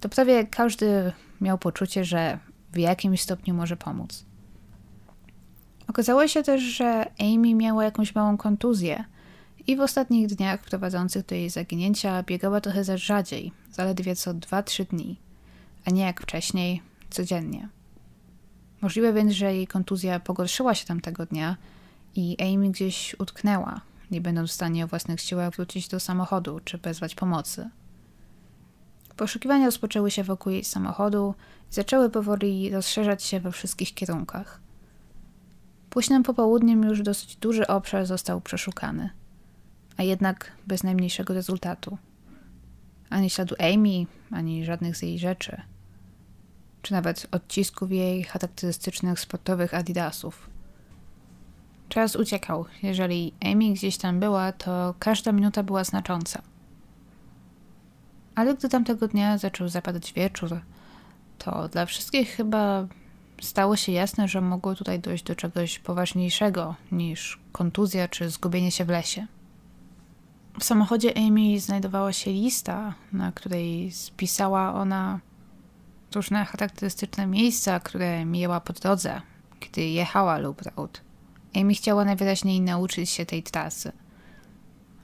[0.01, 2.39] to prawie każdy miał poczucie, że
[2.73, 4.25] w jakimś stopniu może pomóc.
[5.89, 9.05] Okazało się też, że Amy miała jakąś małą kontuzję
[9.71, 14.87] i w ostatnich dniach prowadzących do jej zaginięcia biegała trochę za rzadziej, zaledwie co 2-3
[14.87, 15.21] dni,
[15.85, 17.69] a nie jak wcześniej, codziennie.
[18.81, 21.57] Możliwe więc, że jej kontuzja pogorszyła się tamtego dnia
[22.15, 23.81] i Amy gdzieś utknęła,
[24.11, 27.71] nie będąc w stanie o własnych siłach wrócić do samochodu czy wezwać pomocy.
[29.17, 31.35] Poszukiwania rozpoczęły się wokół jej samochodu
[31.71, 34.61] i zaczęły powoli rozszerzać się we wszystkich kierunkach.
[35.91, 39.11] Późnym popołudniem już dosyć duży obszar został przeszukany,
[40.01, 41.99] a jednak bez najmniejszego rezultatu.
[43.11, 45.63] Ani śladu Amy, ani żadnych z jej rzeczy,
[46.83, 50.51] czy nawet odcisków jej charakterystycznych sportowych adidasów.
[51.89, 52.65] Czas uciekał.
[52.83, 56.43] Jeżeli Amy gdzieś tam była, to każda minuta była znacząca.
[58.35, 60.61] Ale gdy tamtego dnia zaczął zapadać wieczór,
[61.39, 62.87] to dla wszystkich chyba
[63.41, 68.85] stało się jasne, że mogło tutaj dojść do czegoś poważniejszego niż kontuzja czy zgubienie się
[68.85, 69.27] w lesie.
[70.61, 75.21] W samochodzie Amy znajdowała się lista, na której spisała ona
[76.15, 79.21] różne charakterystyczne miejsca, które mijała po drodze,
[79.61, 81.01] kiedy jechała lub road.
[81.57, 83.93] Amy chciała najwyraźniej nauczyć się tej trasy.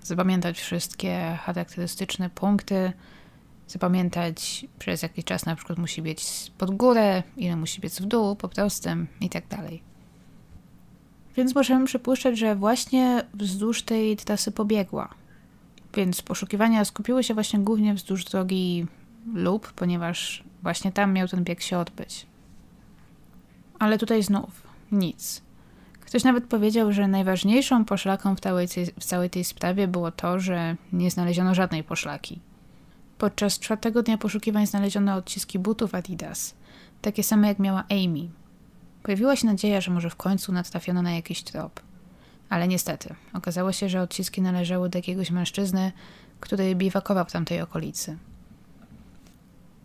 [0.03, 2.93] Zapamiętać wszystkie charakterystyczne punkty,
[3.69, 8.37] zapamiętać przez jakiś czas na przykład musi biec pod górę, ile musi biec w dół,
[8.37, 9.83] po prostym i tak dalej.
[11.37, 15.26] Więc możemy przypuszczać, że właśnie wzdłuż tej trasy pobiegła.
[15.95, 18.87] Więc poszukiwania skupiły się właśnie głównie wzdłuż drogi
[19.35, 22.27] lub, ponieważ właśnie tam miał ten bieg się odbyć.
[23.79, 25.43] Ale tutaj znów nic.
[26.01, 28.69] Ktoś nawet powiedział, że najważniejszą poszlaką w całej,
[29.01, 32.41] w całej tej sprawie było to, że nie znaleziono żadnej poszlaki.
[33.19, 36.55] Podczas czwartego dnia poszukiwań znaleziono odciski butów Adidas,
[37.03, 38.29] takie same jak miała Amy.
[39.03, 41.81] Pojawiła się nadzieja, że może w końcu natrafiono na jakiś trop.
[42.49, 45.93] Ale niestety, okazało się, że odciski należały do jakiegoś mężczyzny,
[46.41, 48.17] który biwakował w tamtej okolicy.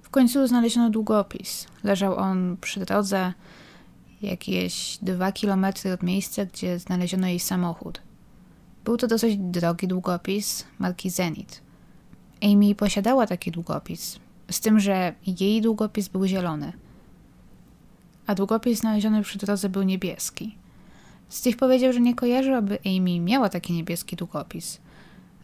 [0.02, 1.68] W końcu znaleziono długopis.
[1.84, 3.34] Leżał on przy drodze,
[4.22, 8.02] jakieś dwa kilometry od miejsca, gdzie znaleziono jej samochód.
[8.86, 11.62] Był to dosyć drogi długopis marki Zenit.
[12.44, 14.20] Amy posiadała taki długopis,
[14.52, 16.74] z tym, że jej długopis był zielony,
[18.28, 20.56] a długopis znaleziony przy drodze był niebieski.
[21.32, 24.82] Steve powiedział, że nie kojarzy, aby Amy miała taki niebieski długopis,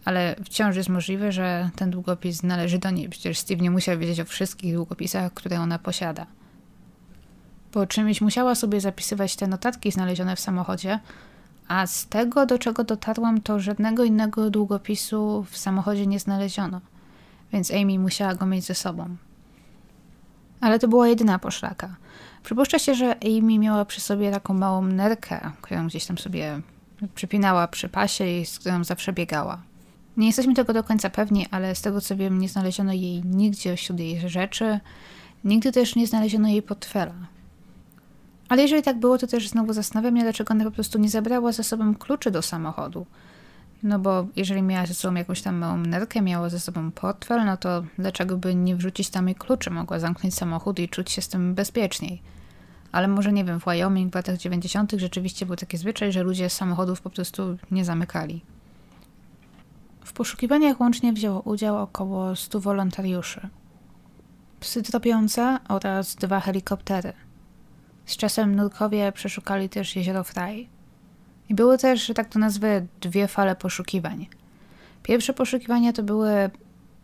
[0.05, 3.09] ale wciąż jest możliwe, że ten długopis należy do niej.
[3.09, 6.25] Przecież Steve nie musiał wiedzieć o wszystkich długopisach, które ona posiada.
[7.71, 10.99] Po czymś musiała sobie zapisywać te notatki znalezione w samochodzie,
[11.67, 16.81] a z tego, do czego dotarłam, to żadnego innego długopisu w samochodzie nie znaleziono,
[17.53, 19.15] więc Amy musiała go mieć ze sobą.
[20.61, 21.95] Ale to była jedyna poszlaka.
[22.47, 26.61] Przypuszcza się, że Amy miała przy sobie taką małą nerkę, którą gdzieś tam sobie
[27.15, 29.61] przypinała przy pasie i z którą zawsze biegała.
[30.17, 33.75] Nie jesteśmy tego do końca pewni, ale z tego co wiem, nie znaleziono jej nigdzie
[33.75, 34.79] wśród jej rzeczy,
[35.43, 37.13] nigdy też nie znaleziono jej portfela.
[38.49, 41.51] Ale jeżeli tak było, to też znowu zastanawiam mnie, dlaczego ona po prostu nie zabrała
[41.51, 43.05] ze sobą kluczy do samochodu.
[43.83, 47.57] No bo jeżeli miała ze sobą jakąś tam małą nerkę, miała ze sobą portfel, no
[47.57, 49.69] to dlaczego by nie wrzucić tam jej kluczy?
[49.69, 52.36] Mogła zamknąć samochód i czuć się z tym bezpieczniej.
[52.91, 54.91] Ale może nie wiem, w Wyoming w latach 90.
[54.91, 58.41] rzeczywiście był taki zwyczaj, że ludzie samochodów po prostu nie zamykali.
[60.05, 63.49] W poszukiwaniach łącznie wzięło udział około 100 wolontariuszy.
[64.59, 67.13] Psy tropiące oraz dwa helikoptery–
[68.07, 70.69] z czasem nurkowie przeszukali też jezioro Fraj.
[71.49, 74.27] I były też, że tak to nazwę, dwie fale poszukiwań.
[75.03, 76.49] Pierwsze poszukiwania to były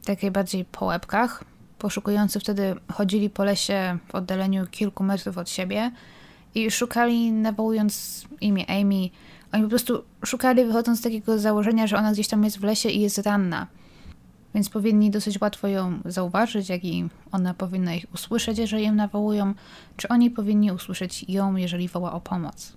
[0.06, 1.44] takie bardziej po łebkach.
[1.84, 5.92] Poszukujący wtedy chodzili po lesie w oddaleniu kilku metrów od siebie
[6.56, 9.10] i szukali, nawołując imię Amy.
[9.52, 12.90] Oni po prostu szukali, wychodząc z takiego założenia, że ona gdzieś tam jest w lesie
[12.90, 13.68] i jest ranna
[14.56, 19.54] więc powinni dosyć łatwo ją zauważyć, jak i ona powinna ich usłyszeć, jeżeli ją nawołują,
[19.98, 22.74] czy oni powinni usłyszeć ją, jeżeli woła o pomoc.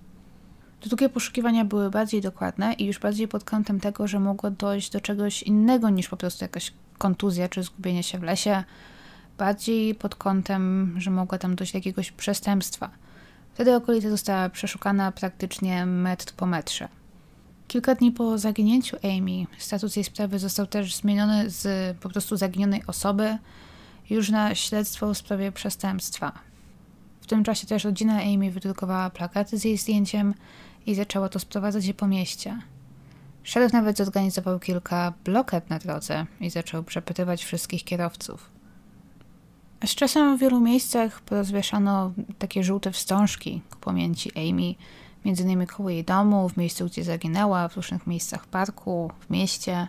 [0.81, 5.01] Drugie poszukiwania były bardziej dokładne i już bardziej pod kątem tego, że mogło dojść do
[5.01, 8.63] czegoś innego niż po prostu jakaś kontuzja czy zgubienie się w lesie,
[9.37, 12.89] bardziej pod kątem, że mogła tam dojść do jakiegoś przestępstwa.
[13.53, 16.87] Wtedy okolica została przeszukana praktycznie metr po metrze.
[17.67, 22.83] Kilka dni po zaginięciu Amy status jej sprawy został też zmieniony z po prostu zaginionej
[22.87, 23.37] osoby
[24.09, 26.31] już na śledztwo w sprawie przestępstwa.
[27.21, 30.33] W tym czasie też rodzina Amy wydrukowała plakaty z jej zdjęciem
[30.85, 32.59] i zaczęła to sprowadzać je po mieście.
[33.43, 38.56] Szeryf nawet zorganizował kilka blokad na drodze i zaczął przepytywać wszystkich kierowców.
[39.85, 44.75] Z czasem w wielu miejscach porozwieszano takie żółte wstążki ku pamięci Amy,
[45.25, 49.87] między innymi koło jej domu, w miejscu, gdzie zaginęła, w różnych miejscach parku, w mieście,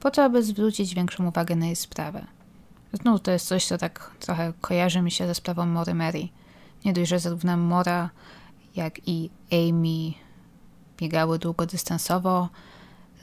[0.00, 2.26] po to, aby zwrócić większą uwagę na jej sprawę.
[2.92, 6.28] Znów to jest coś, co tak trochę kojarzy mi się ze sprawą Mory Mary.
[6.84, 8.10] Nie dość, że zarówno Mora,
[8.76, 10.12] jak i Amy
[10.96, 12.48] biegały długodystansowo,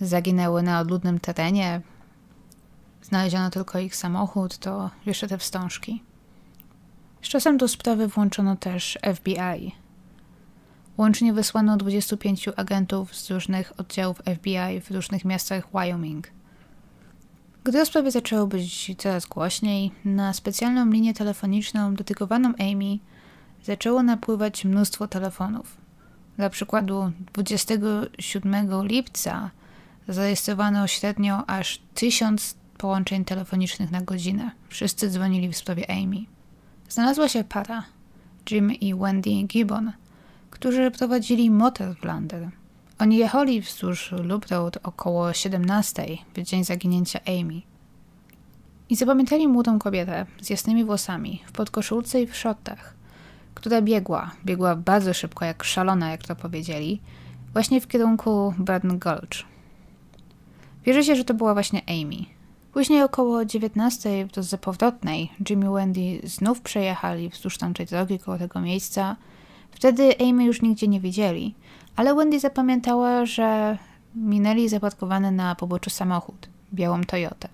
[0.02, 1.82] zaginęły na odludnym terenie,
[3.08, 6.04] znaleziono tylko ich samochód, to jeszcze te wstążki.
[7.22, 9.72] Z czasem do sprawy włączono też FBI,
[10.98, 16.28] Łącznie wysłano 25 agentów z różnych oddziałów FBI w różnych miastach Wyoming.
[17.64, 23.00] Gdy o sprawie zaczęło być coraz głośniej, na specjalną linię telefoniczną dedykowaną Amy
[23.64, 25.78] zaczęło napływać mnóstwo telefonów.
[26.38, 29.52] Dla przykładu 27 lipca
[30.08, 34.52] zarejestrowano średnio aż 1000 połączeń telefonicznych na godzinę.
[34.70, 36.26] Wszyscy dzwonili w sprawie Amy.
[36.90, 37.84] Znalazła się para,
[38.52, 39.92] Jim i Wendy Gibbon–
[40.58, 42.50] którzy prowadzili motel w Lander.
[43.00, 47.62] Oni jechali wzdłuż Loop Road około 17 w dzień zaginięcia Amy.
[48.90, 52.94] I zapamiętali młodą kobietę z jasnymi włosami, w podkoszulce i w shortach,
[53.54, 57.02] która biegła, biegła bardzo szybko, jak szalona, jak to powiedzieli,
[57.54, 59.46] właśnie w kierunku Burn Gulch.
[60.86, 62.37] Wierzy się, że to była właśnie Amy.
[62.78, 68.62] Później około 19 w drodze powrotnej Jimmy Wendy znów przejechali wzdłuż tamtej drogi koło tego
[68.62, 69.16] miejsca–
[69.72, 71.56] Wtedy Amy już nigdzie nie widzieli,
[71.96, 73.78] ale Wendy zapamiętała, że
[74.16, 77.50] minęli zaparkowany na poboczu samochód, białą Toyotę.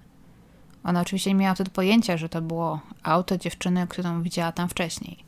[0.84, 5.24] Ona oczywiście nie miała wtedy pojęcia, że to było auto dziewczyny, którą widziała tam wcześniej.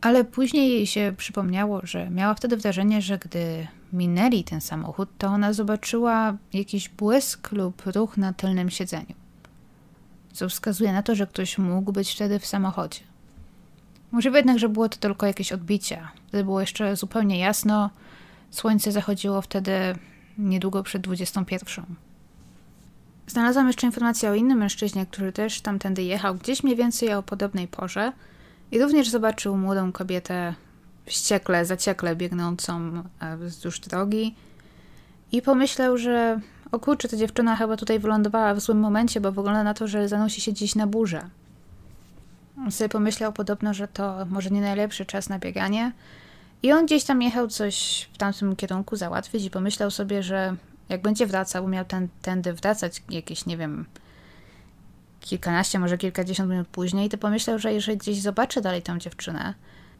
[0.00, 5.26] Ale później jej się przypomniało, że miała wtedy wrażenie, że gdy minęli ten samochód, to
[5.26, 9.14] ona zobaczyła jakiś błysk lub ruch na tylnym siedzeniu.
[10.32, 13.00] co wskazuje na to, że ktoś mógł być wtedy w samochodzie.
[14.12, 16.08] Możliwe jednak, że było to tylko jakieś odbicie.
[16.28, 17.90] Wtedy było jeszcze zupełnie jasno.
[18.50, 19.72] Słońce zachodziło wtedy
[20.38, 21.84] niedługo przed 21.
[23.26, 27.68] Znalazłam jeszcze informację o innym mężczyźnie, który też tamtędy jechał, gdzieś mniej więcej o podobnej
[27.68, 28.12] porze
[28.72, 30.54] i również zobaczył młodą kobietę
[31.06, 34.34] wściekle, zaciekle biegnącą e, wzdłuż drogi
[35.32, 36.40] i pomyślał, że
[36.72, 40.08] o kurczę, ta dziewczyna chyba tutaj wylądowała w złym momencie, bo wygląda na to, że
[40.08, 41.28] zanosi się dziś na burzę.
[42.58, 45.92] On sobie pomyślał podobno, że to może nie najlepszy czas na bieganie
[46.62, 50.56] i on gdzieś tam jechał coś w tamtym kierunku załatwić i pomyślał sobie, że
[50.88, 53.86] jak będzie wracał, miał ten, tędy wracać jakieś, nie wiem,
[55.20, 59.54] kilkanaście, może kilkadziesiąt minut później, to pomyślał, że jeżeli gdzieś zobaczy dalej tą dziewczynę,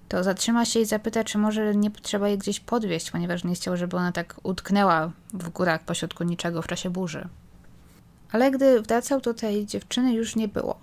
[0.09, 3.77] to zatrzyma się i zapyta, czy może nie trzeba jej gdzieś podwieźć, ponieważ nie chciał,
[3.77, 7.29] żeby ona tak utknęła w górach pośrodku niczego w czasie burzy.
[8.33, 10.79] Ale gdy wracał, to tej dziewczyny już nie było.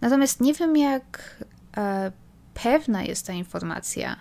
[0.00, 1.36] Natomiast nie wiem, jak
[1.76, 2.12] e,
[2.54, 4.16] pewna jest ta informacja,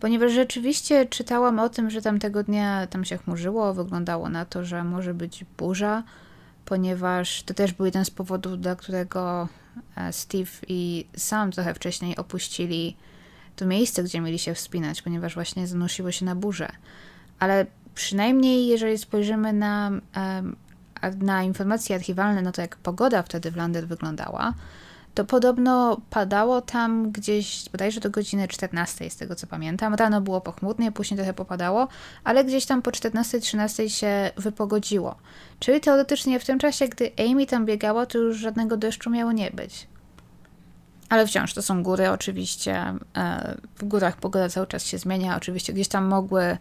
[0.00, 4.84] ponieważ rzeczywiście czytałam o tym, że tamtego dnia tam się chmurzyło, wyglądało na to, że
[4.84, 6.02] może być burza,
[6.64, 9.48] ponieważ to też był jeden z powodów, dla którego
[9.96, 12.96] e, Steve i Sam trochę wcześniej opuścili
[13.56, 16.68] to miejsce, gdzie mieli się wspinać, ponieważ właśnie zanosiło się na burzę.
[17.38, 19.90] Ale przynajmniej jeżeli spojrzymy na,
[21.18, 24.54] na informacje archiwalne, no to jak pogoda wtedy w Lander wyglądała,
[25.14, 29.94] to podobno padało tam gdzieś bodajże do godziny 14, z tego co pamiętam.
[29.94, 31.88] Rano było pochmurnie, później trochę popadało,
[32.24, 35.14] ale gdzieś tam po 14-13 się wypogodziło.
[35.60, 39.50] Czyli teoretycznie w tym czasie, gdy Amy tam biegała, to już żadnego deszczu miało nie
[39.50, 39.86] być.
[41.08, 42.94] Ale wciąż to są góry, oczywiście.
[43.16, 45.36] E, w górach pogoda cały czas się zmienia.
[45.36, 46.58] Oczywiście gdzieś tam mogły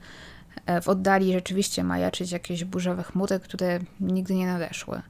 [0.65, 5.01] e, w oddali rzeczywiście majaczyć jakieś burzowe chmury, które nigdy nie nadeszły.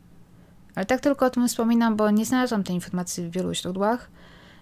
[0.76, 4.10] Ale tak tylko o tym wspominam, bo nie znalazłam tej informacji w wielu źródłach.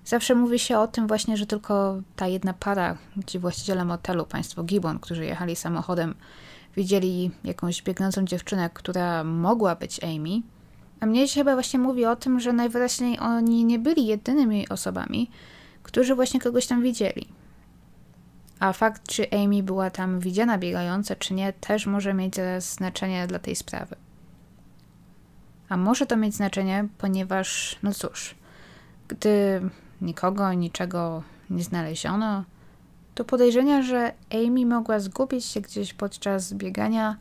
[0.06, 4.64] Zawsze mówi się o tym właśnie, że tylko ta jedna para, ci właściciele motelu, państwo
[4.64, 6.16] Gibbon, którzy jechali samochodem,
[6.76, 10.42] widzieli jakąś biegnącą dziewczynę, która mogła być Amy,
[11.00, 15.30] a mnie się chyba właśnie mówi o tym, że najwyraźniej oni nie byli jedynymi osobami,
[15.84, 17.28] którzy właśnie kogoś tam widzieli.
[18.60, 23.40] A fakt, czy Amy była tam widziana biegająca, czy nie, też może mieć znaczenie dla
[23.40, 23.96] tej sprawy.
[25.72, 28.36] A może to mieć znaczenie, ponieważ, no cóż,
[29.08, 29.62] gdy
[30.02, 32.44] nikogo, niczego nie znaleziono,
[33.16, 37.18] to podejrzenia, że Amy mogła zgubić się gdzieś podczas biegania,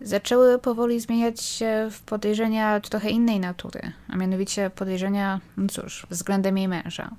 [0.00, 6.58] zaczęły powoli zmieniać się w podejrzenia trochę innej natury, a mianowicie podejrzenia, no cóż, względem
[6.58, 7.10] jej męża.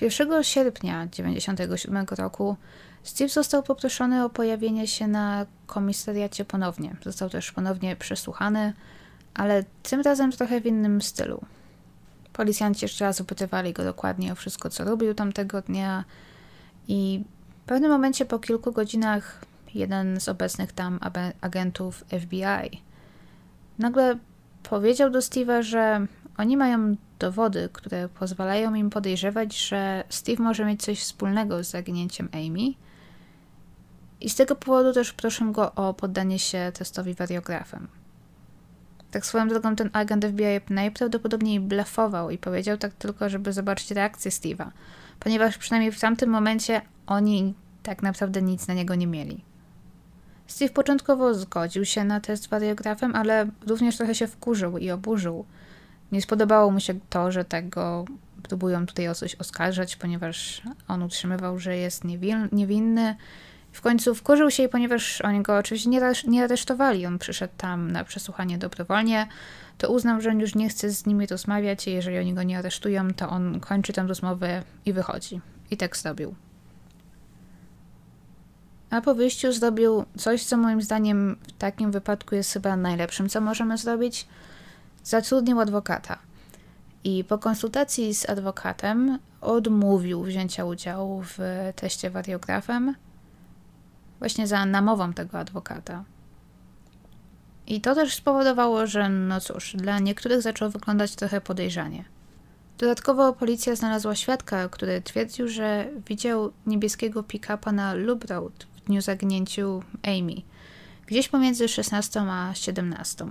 [0.00, 2.56] 1 sierpnia 1997 roku
[3.02, 6.96] Steve został poproszony o pojawienie się na komisariacie ponownie.
[7.02, 8.72] Został też ponownie przesłuchany,
[9.34, 11.44] ale tym razem trochę w innym stylu.
[12.32, 16.04] Policjanci jeszcze raz upytywali go dokładnie o wszystko, co robił tamtego dnia
[16.88, 17.24] i
[17.64, 19.44] w pewnym momencie po kilku godzinach
[19.74, 21.00] jeden z obecnych tam
[21.40, 22.82] agentów FBI.
[23.78, 24.18] Nagle
[24.62, 30.82] powiedział do Steve'a, że oni mają dowody, które pozwalają im podejrzewać, że Steve może mieć
[30.82, 32.74] coś wspólnego z zaginięciem Amy.
[34.20, 37.88] I z tego powodu też proszę go o poddanie się testowi wariografem.
[39.14, 44.30] Tak swoją drogą ten agent FBI najprawdopodobniej blefował i powiedział tak tylko, żeby zobaczyć reakcję
[44.30, 44.70] Steve'a,
[45.20, 49.44] ponieważ przynajmniej w tamtym momencie oni tak naprawdę nic na niego nie mieli.
[50.46, 55.44] Steve początkowo zgodził się na test wariografem, ale również trochę się wkurzył i oburzył.
[56.12, 58.04] Nie spodobało mu się to, że tak go
[58.42, 62.04] próbują tutaj o coś oskarżać, ponieważ on utrzymywał, że jest
[62.52, 63.16] niewinny.
[63.74, 67.06] W końcu wkurzył się, ponieważ oni go oczywiście nie, nie aresztowali.
[67.06, 69.26] On przyszedł tam na przesłuchanie dobrowolnie,
[69.78, 72.58] to uznał, że on już nie chce z nimi rozmawiać i jeżeli oni go nie
[72.58, 75.40] aresztują, to on kończy tę rozmowę i wychodzi.
[75.70, 76.34] I tak zrobił
[78.94, 83.40] a po wyjściu zrobił coś, co moim zdaniem w takim wypadku jest chyba najlepszym, co
[83.40, 84.26] możemy zrobić.
[85.04, 86.18] Zatrudnił adwokata.
[87.04, 91.38] I po konsultacji z adwokatem odmówił wzięcia udziału w
[91.76, 92.94] teście wariografem,
[94.24, 96.04] właśnie za namową tego adwokata.
[97.66, 102.04] I to też spowodowało, że no cóż, dla niektórych zaczął wyglądać trochę podejrzanie.
[102.78, 109.82] Dodatkowo policja znalazła świadka, który twierdził, że widział niebieskiego pick-upa na Loop Road dniu zaginięciu
[110.02, 110.42] Amy,
[111.06, 113.26] gdzieś pomiędzy 16 a 17.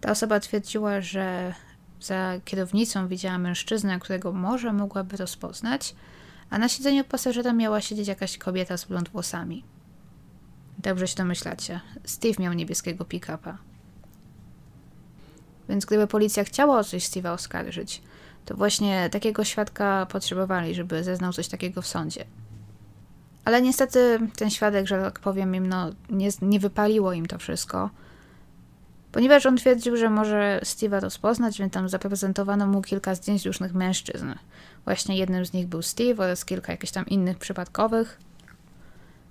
[0.00, 1.54] Ta osoba twierdziła, że
[2.00, 5.94] za kierownicą widziała mężczyznę, którego może mogłaby rozpoznać,
[6.54, 9.64] a na siedzeniu pasażera miała siedzieć jakaś kobieta z blond włosami.
[10.78, 11.80] Dobrze się domyślacie.
[12.04, 13.58] Steve miał niebieskiego pick-upa.
[15.68, 18.02] Więc gdyby policja chciała o coś Steve'a oskarżyć,
[18.44, 22.24] to właśnie takiego świadka potrzebowali, żeby zeznał coś takiego w sądzie.
[23.44, 27.90] Ale niestety ten świadek, że tak powiem im, no, nie, nie wypaliło im to wszystko,
[29.12, 34.32] ponieważ on twierdził, że może Steve'a rozpoznać, więc tam zaprezentowano mu kilka zdjęć różnych mężczyzn.
[34.84, 38.18] Właśnie jednym z nich był Steve oraz kilka jakichś tam innych przypadkowych.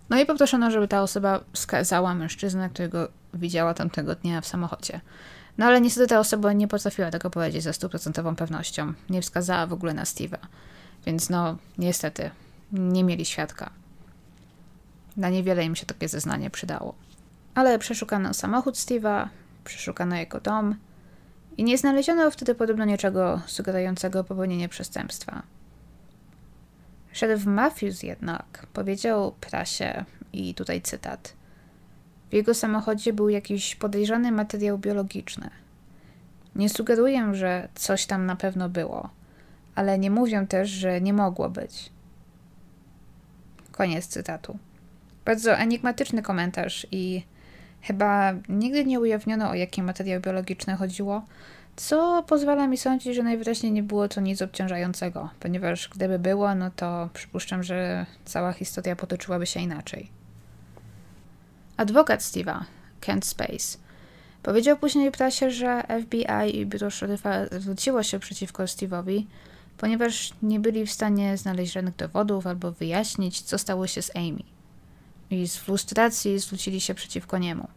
[0.10, 5.02] No i poproszono, żeby ta osoba wskazała mężczyznę, którego widziała tamtego dnia w samochodzie.
[5.58, 8.94] No ale niestety ta osoba nie potrafiła tego powiedzieć ze stuprocentową pewnością.
[9.10, 10.38] Nie wskazała w ogóle na Steve'a.
[11.06, 12.32] Więc no, niestety,
[12.72, 13.70] nie mieli świadka.
[15.18, 16.96] Na niewiele im się takie zeznanie przydało.
[17.56, 19.28] Ale przeszukano samochód Steve'a,
[19.64, 20.76] przeszukano jego dom
[21.58, 25.44] i nie znaleziono wtedy podobno niczego sugerującego popełnienie przestępstwa.
[27.14, 31.34] Sheriff Matthews jednak powiedział prasie, i tutaj cytat,
[32.30, 35.50] w jego samochodzie był jakiś podejrzany materiał biologiczny.
[36.56, 39.10] Nie sugeruję, że coś tam na pewno było,
[39.76, 41.90] ale nie mówię też, że nie mogło być.
[43.72, 44.58] Koniec cytatu.
[45.26, 47.24] Bardzo enigmatyczny komentarz i
[47.84, 51.26] chyba nigdy nie ujawniono, o jaki materiał biologiczny chodziło,
[51.76, 56.72] co pozwala mi sądzić, że najwyraźniej nie było to nic obciążającego, ponieważ gdyby było, no
[56.76, 60.10] to przypuszczam, że cała historia potoczyłaby się inaczej.
[61.78, 62.64] Adwokat Steve'a,
[63.02, 63.78] Kent Space,
[64.44, 69.26] powiedział później prasie, że FBI i biuro szeryfa zwróciło się przeciwko Steve'owi,
[69.78, 74.53] ponieważ nie byli w stanie znaleźć żadnych dowodów albo wyjaśnić, co stało się z Amy.
[75.34, 77.68] I z frustracji zwrócili się przeciwko niemu.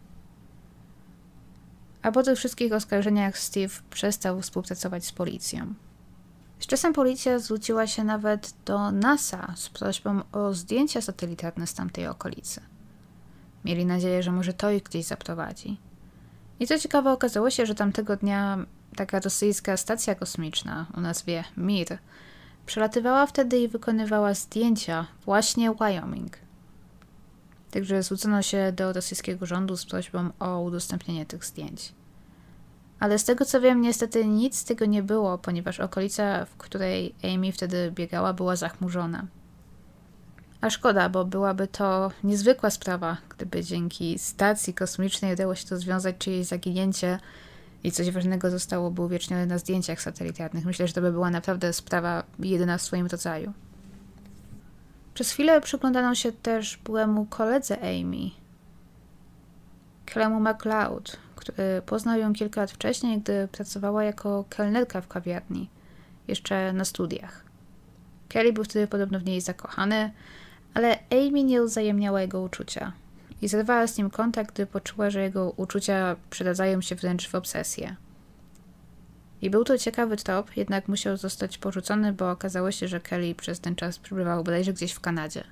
[2.02, 5.74] A po tych wszystkich oskarżeniach Steve przestał współpracować z policją.
[6.58, 12.06] Z czasem policja zwróciła się nawet do NASA z prośbą o zdjęcia satelitarne z tamtej
[12.06, 12.60] okolicy.
[13.64, 15.80] Mieli nadzieję, że może to ich gdzieś zaprowadzi.
[16.60, 18.58] I co ciekawe, okazało się, że tamtego dnia
[18.96, 21.98] taka rosyjska stacja kosmiczna o nazwie Mir
[22.66, 26.45] przelatywała wtedy i wykonywała zdjęcia właśnie Wyoming.
[27.76, 31.92] Także zwrócono się do rosyjskiego rządu z prośbą o udostępnienie tych zdjęć.
[33.00, 37.14] Ale z tego co wiem, niestety nic z tego nie było, ponieważ okolica, w której
[37.24, 39.26] Amy wtedy biegała, była zachmurzona.
[40.60, 46.16] A szkoda, bo byłaby to niezwykła sprawa, gdyby dzięki stacji kosmicznej udało się to związać
[46.18, 47.18] czyjeś zaginięcie
[47.84, 50.64] i coś ważnego zostałoby uwiecznione na zdjęciach satelitarnych.
[50.64, 53.52] Myślę, że to by była naprawdę sprawa jedyna w swoim rodzaju.
[55.16, 58.30] Przez chwilę przyglądano się też byłemu koledze Amy,
[60.06, 65.68] Clemu MacLeod, który poznał ją kilka lat wcześniej, gdy pracowała jako kelnerka w kawiarni,
[66.28, 67.44] jeszcze na studiach.
[68.28, 70.12] Kelly był wtedy podobno w niej zakochany,
[70.74, 72.92] ale Amy nie uzajemniała jego uczucia
[73.42, 77.96] i zerwała z nim kontakt, gdy poczuła, że jego uczucia przeradzają się wręcz w obsesję.
[79.42, 83.60] I był to ciekawy trop, jednak musiał zostać porzucony, bo okazało się, że Kelly przez
[83.60, 85.44] ten czas przebywał bodajże gdzieś w Kanadzie.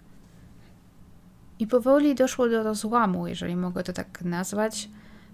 [1.58, 4.88] I powoli doszło do rozłamu, jeżeli mogę to tak nazwać,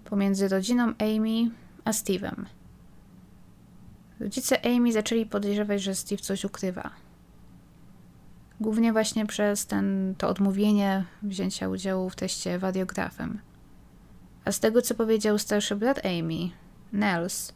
[0.05, 1.51] pomiędzy rodziną Amy
[1.85, 2.45] a Steve'em.
[4.19, 6.89] Rodzice Amy zaczęli podejrzewać, że Steve coś ukrywa.
[8.59, 13.39] Głównie właśnie przez ten, to odmówienie wzięcia udziału w teście wadiografem.
[14.45, 16.49] A z tego, co powiedział starszy brat Amy,
[16.93, 17.53] Nels,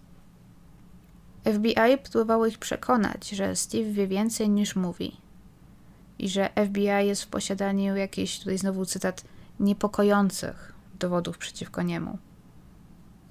[1.53, 5.17] FBI próbowało ich przekonać, że Steve wie więcej niż mówi
[6.19, 9.23] i że FBI jest w posiadaniu jakichś, tutaj znowu cytat,
[9.59, 12.17] niepokojących dowodów przeciwko niemu.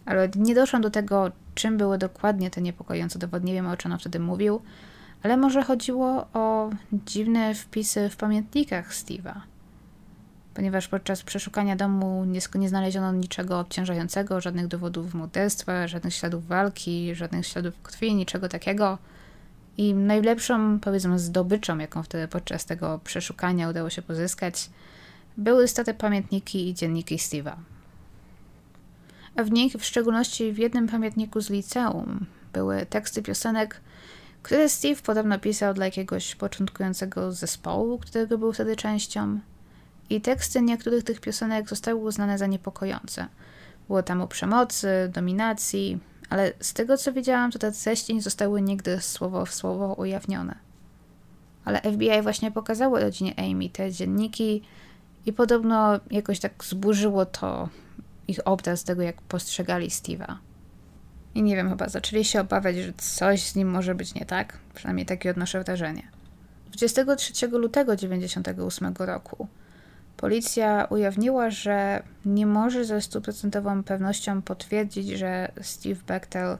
[0.06, 3.46] Ale nie doszłam do tego, czym były dokładnie te niepokojące dowody.
[3.46, 4.60] Nie wiem, o czym on wtedy mówił,
[5.22, 9.40] ale może chodziło o dziwne wpisy w pamiętnikach Steve'a.
[10.54, 17.14] Ponieważ podczas przeszukania domu nie, nie znaleziono niczego obciążającego, żadnych dowodów morderstwa, żadnych śladów walki,
[17.14, 18.98] żadnych śladów krwi, niczego takiego.
[19.76, 24.70] I najlepszą, powiedzmy, zdobyczą, jaką wtedy podczas tego przeszukania udało się pozyskać,
[25.36, 27.54] były stare pamiętniki i dzienniki Steve'a.
[29.36, 33.80] A w nich, w szczególności w jednym pamiętniku z liceum, były teksty piosenek,
[34.42, 39.40] które Steve podobno pisał dla jakiegoś początkującego zespołu, którego był wtedy częścią.
[40.10, 43.26] I teksty niektórych tych piosenek zostały uznane za niepokojące.
[43.86, 45.98] Było tam o przemocy, dominacji,
[46.30, 50.54] ale z tego co wiedziałam, to te treści nie zostały nigdy słowo w słowo ujawnione.
[51.64, 54.62] Ale FBI właśnie pokazało rodzinie Amy te dzienniki
[55.26, 57.68] i podobno jakoś tak zburzyło to
[58.28, 60.36] ich obraz tego, jak postrzegali Steve'a.
[61.34, 64.58] I nie wiem, chyba zaczęli się obawiać, że coś z nim może być nie tak.
[64.74, 66.08] Przynajmniej takie odnoszę wrażenie.
[66.72, 69.48] 23 lutego 1998 roku
[70.16, 76.58] Policja ujawniła, że nie może ze stuprocentową pewnością potwierdzić, że Steve Bechtel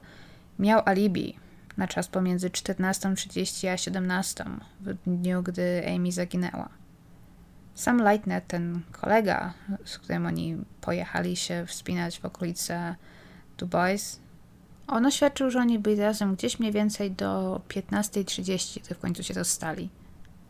[0.59, 1.35] miał alibi
[1.77, 4.45] na czas pomiędzy 14.30 a 17
[4.81, 6.69] w dniu, gdy Amy zaginęła.
[7.75, 9.53] Sam Leitner, ten kolega,
[9.85, 12.95] z którym oni pojechali się wspinać w okolice
[13.57, 14.19] Dubois,
[14.87, 19.33] on oświadczył, że oni byli razem gdzieś mniej więcej do 15.30, gdy w końcu się
[19.33, 19.89] rozstali.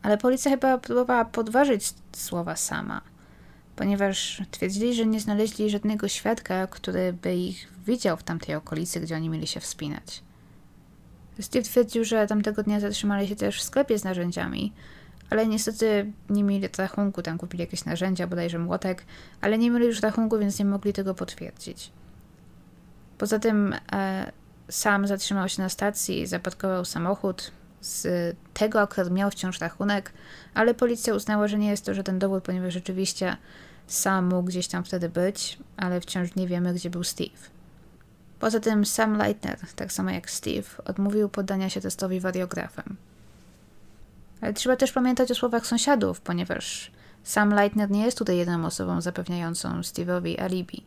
[0.05, 3.01] Ale policja chyba próbowała podważyć słowa sama,
[3.75, 9.15] ponieważ twierdzili, że nie znaleźli żadnego świadka, który by ich widział w tamtej okolicy, gdzie
[9.15, 10.23] oni mieli się wspinać.
[11.39, 14.73] Steve twierdził, że tamtego dnia zatrzymali się też w sklepie z narzędziami,
[15.29, 19.05] ale niestety nie mieli rachunku, tam kupili jakieś narzędzia, bodajże młotek,
[19.41, 21.91] ale nie mieli już rachunku, więc nie mogli tego potwierdzić.
[23.17, 24.31] Poza tym e,
[24.69, 27.51] sam zatrzymał się na stacji i zapadkował samochód.
[27.85, 28.07] Z
[28.53, 30.13] tego akurat miał wciąż rachunek,
[30.53, 33.37] ale policja uznała, że nie jest to żaden dowód, ponieważ rzeczywiście
[33.87, 37.37] sam mógł gdzieś tam wtedy być, ale wciąż nie wiemy, gdzie był Steve.
[38.39, 42.95] Poza tym sam Leitner, tak samo jak Steve, odmówił poddania się testowi wariografem.
[44.41, 46.91] Ale trzeba też pamiętać o słowach sąsiadów, ponieważ
[47.23, 50.83] sam Leitner nie jest tutaj jedną osobą zapewniającą Steve'owi alibi.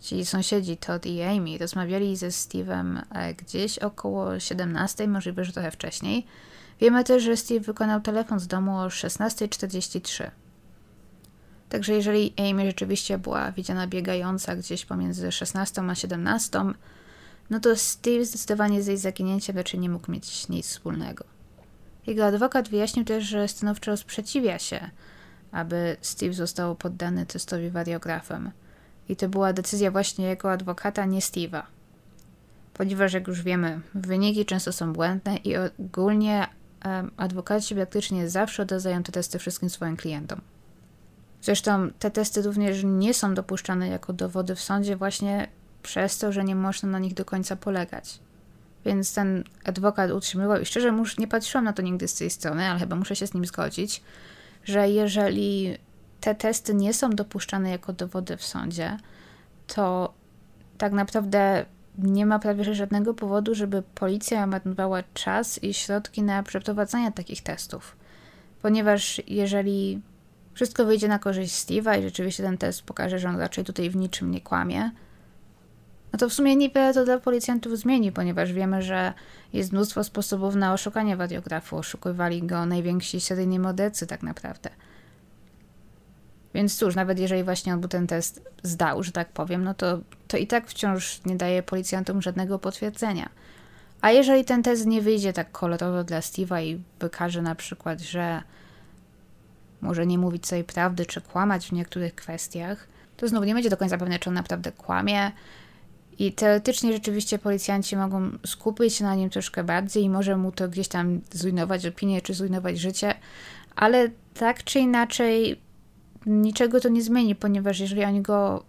[0.00, 5.70] Ci sąsiedzi Todd i Amy rozmawiali ze Steve'em e, gdzieś około 17, możliwe, że trochę
[5.70, 6.26] wcześniej.
[6.80, 10.30] Wiemy też, że Steve wykonał telefon z domu o 16.43.
[11.68, 16.60] Także jeżeli Amy rzeczywiście była widziana biegająca gdzieś pomiędzy 16 a 17,
[17.50, 21.24] no to Steve zdecydowanie z jej zaginięciem raczej nie mógł mieć nic wspólnego.
[22.06, 24.90] Jego adwokat wyjaśnił też, że stanowczo sprzeciwia się,
[25.52, 28.50] aby Steve został poddany testowi wariografem.
[29.08, 31.62] I to była decyzja właśnie jego adwokata, nie Steve'a.
[32.74, 36.46] Ponieważ, jak już wiemy, wyniki często są błędne i ogólnie
[36.84, 40.40] um, adwokaci praktycznie zawsze oddają te testy wszystkim swoim klientom.
[41.42, 45.48] Zresztą te testy również nie są dopuszczane jako dowody w sądzie właśnie
[45.82, 48.18] przez to, że nie można na nich do końca polegać.
[48.84, 52.64] Więc ten adwokat utrzymywał, i szczerze już nie patrzyłam na to nigdy z tej strony,
[52.64, 54.02] ale chyba muszę się z nim zgodzić,
[54.64, 55.78] że jeżeli
[56.26, 58.96] te testy nie są dopuszczane jako dowody w sądzie,
[59.66, 60.14] to
[60.78, 61.64] tak naprawdę
[61.98, 67.96] nie ma prawie żadnego powodu, żeby policja marnowała czas i środki na przeprowadzanie takich testów.
[68.62, 70.00] Ponieważ jeżeli
[70.54, 73.96] wszystko wyjdzie na korzyść Steve'a i rzeczywiście ten test pokaże, że on raczej tutaj w
[73.96, 74.90] niczym nie kłamie,
[76.12, 79.12] no to w sumie niewiele to dla policjantów zmieni, ponieważ wiemy, że
[79.52, 81.76] jest mnóstwo sposobów na oszukanie radiografu.
[81.76, 84.70] Oszukywali go najwięksi seryjni mordercy tak naprawdę.
[86.56, 90.00] Więc cóż, nawet jeżeli właśnie on by ten test zdał, że tak powiem, no to,
[90.28, 93.28] to i tak wciąż nie daje policjantom żadnego potwierdzenia.
[94.00, 98.42] A jeżeli ten test nie wyjdzie tak kolorowo dla Steve'a i wykaże na przykład, że
[99.80, 103.76] może nie mówić sobie prawdy, czy kłamać w niektórych kwestiach, to znów nie będzie do
[103.76, 105.32] końca pewne, czy on naprawdę kłamie.
[106.18, 110.68] I teoretycznie rzeczywiście policjanci mogą skupić się na nim troszkę bardziej i może mu to
[110.68, 113.14] gdzieś tam zrujnować opinię, czy zrujnować życie,
[113.74, 115.65] ale tak czy inaczej
[116.26, 118.64] niczego to nie zmieni, ponieważ jeżeli oni go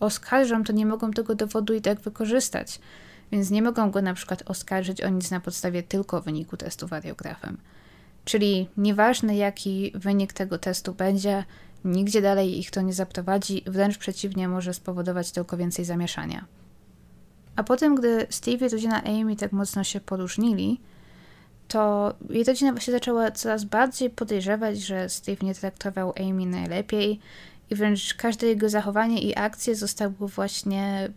[0.00, 2.80] oskarżą, to nie mogą tego dowodu i tak wykorzystać.
[3.32, 7.56] Więc nie mogą go na przykład oskarżyć o nic na podstawie tylko wyniku testu wariografem.
[8.24, 11.44] Czyli nieważne jaki wynik tego testu będzie,
[11.84, 16.44] nigdzie dalej ich to nie zaprowadzi, wręcz przeciwnie, może spowodować tylko więcej zamieszania.
[17.56, 20.80] A potem, gdy Steve i rodzina Amy tak mocno się poróżnili,
[21.68, 27.20] to jej rodzina właśnie zaczęła coraz bardziej podejrzewać, że Steve nie traktował Amy najlepiej
[27.70, 31.08] i wręcz każde jego zachowanie i akcje zostały właśnie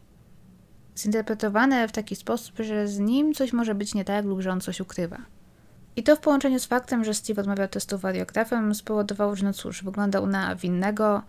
[0.98, 4.62] zinterpretowane w taki sposób, że z nim coś może być nie tak lub że on
[4.62, 5.18] coś ukrywa.
[5.96, 9.84] I to w połączeniu z faktem, że Steve odmawiał testu wariografem spowodowało, że no cóż,
[9.84, 11.24] wyglądał na winnego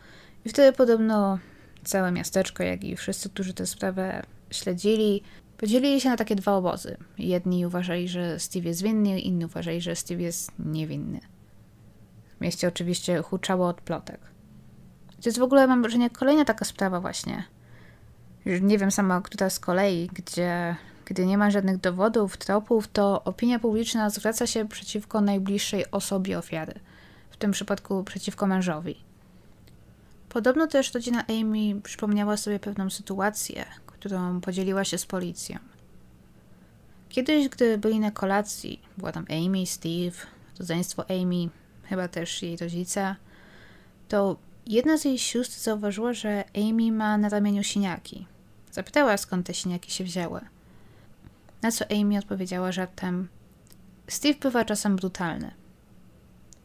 [0.45, 1.39] i wtedy podobno
[1.85, 5.23] całe miasteczko, jak i wszyscy, którzy tę sprawę śledzili,
[5.63, 6.97] podzielili się na takie dwa obozy.
[7.19, 11.21] Jedni uważali, że Steve jest winny, inni uważali, że Steve jest niewinny.
[12.39, 14.21] W mieście oczywiście huczało od plotek.
[15.09, 17.45] To jest w ogóle, mam wrażenie, kolejna taka sprawa właśnie.
[18.47, 23.59] Nie wiem sama, która z kolei, gdzie gdy nie ma żadnych dowodów, tropów, to opinia
[23.59, 26.75] publiczna zwraca się przeciwko najbliższej osobie ofiary,
[27.31, 29.05] w tym przypadku przeciwko mężowi.
[30.29, 33.65] Podobno też rodzina Amy przypomniała sobie pewną sytuację,
[34.03, 35.59] którą podzieliła się z policją.
[37.09, 40.17] Kiedyś, gdy byli na kolacji, była tam Amy, Steve,
[40.59, 41.49] rodzeństwo Amy,
[41.85, 43.17] chyba też jej rodzice,
[44.09, 44.37] to
[44.67, 48.27] jedna z jej sióstr zauważyła, że Amy ma na ramieniu siniaki.
[48.73, 50.41] Zapytała, skąd te siniaki się wzięły.
[51.63, 53.29] Na co Amy odpowiedziała żartem:
[54.09, 55.51] Steve bywa czasem brutalny.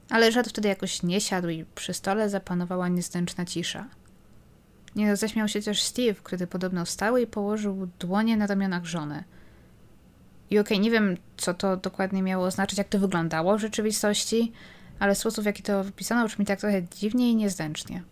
[0.09, 3.87] Ale żart wtedy jakoś nie siadł i przy stole zapanowała niezręczna cisza.
[4.97, 9.23] Nie roześmiał się też Steve, który podobno wstał i położył dłonie na ramionach żony.
[10.49, 14.51] I okej, okay, nie wiem, co to dokładnie miało oznaczać, jak to wyglądało w rzeczywistości,
[14.99, 18.03] ale sposób, w jaki to opisano, brzmi tak trochę dziwnie i niezręcznie.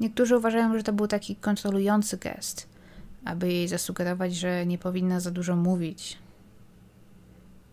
[0.00, 2.68] Niektórzy uważają, że to był taki kontrolujący gest,
[3.24, 6.18] aby jej zasugerować, że nie powinna za dużo mówić.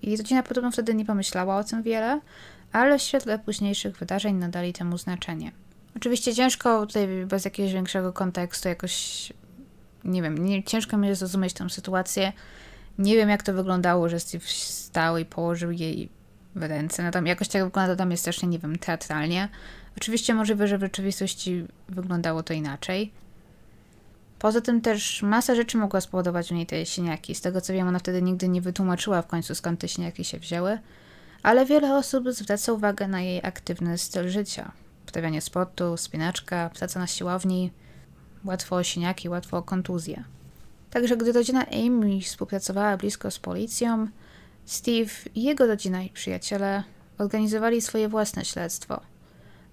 [0.02, 2.22] I rodzina podobno wtedy nie pomyślała o tym wiele,
[2.72, 5.52] ale w świetle późniejszych wydarzeń nadali temu znaczenie.
[5.96, 9.34] Oczywiście ciężko tutaj bez jakiegoś większego kontekstu jakoś,
[10.04, 12.34] nie wiem, nie, ciężko mi jest zrozumieć tę sytuację.
[12.98, 16.10] Nie wiem, jak to wyglądało, że Steve stał i położył jej
[16.56, 17.04] w ręce.
[17.04, 19.50] No tam jakoś tak wygląda tam jest też, nie wiem, teatralnie.
[19.98, 23.12] Oczywiście możliwe, że w rzeczywistości wyglądało to inaczej.
[24.40, 27.36] Poza tym też masa rzeczy mogła spowodować u niej te siniaki.
[27.36, 30.40] Z tego co wiem, ona wtedy nigdy nie wytłumaczyła w końcu skąd te siniaki się
[30.40, 30.80] wzięły,
[31.44, 34.72] ale wiele osób zwraca uwagę na jej aktywny styl życia.
[35.14, 37.72] Wstawianie sportu, spinaczka, praca na siłowni,
[38.46, 40.24] łatwo o siniaki, łatwo o kontuzję.
[40.90, 44.08] Także gdy rodzina Amy współpracowała blisko z policją,
[44.66, 46.84] Steve i jego rodzina i przyjaciele
[47.18, 49.02] organizowali swoje własne śledztwo.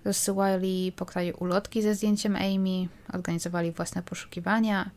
[0.05, 4.91] Rozsyłali po kraju ulotki ze zdjęciem Amy, organizowali własne poszukiwania.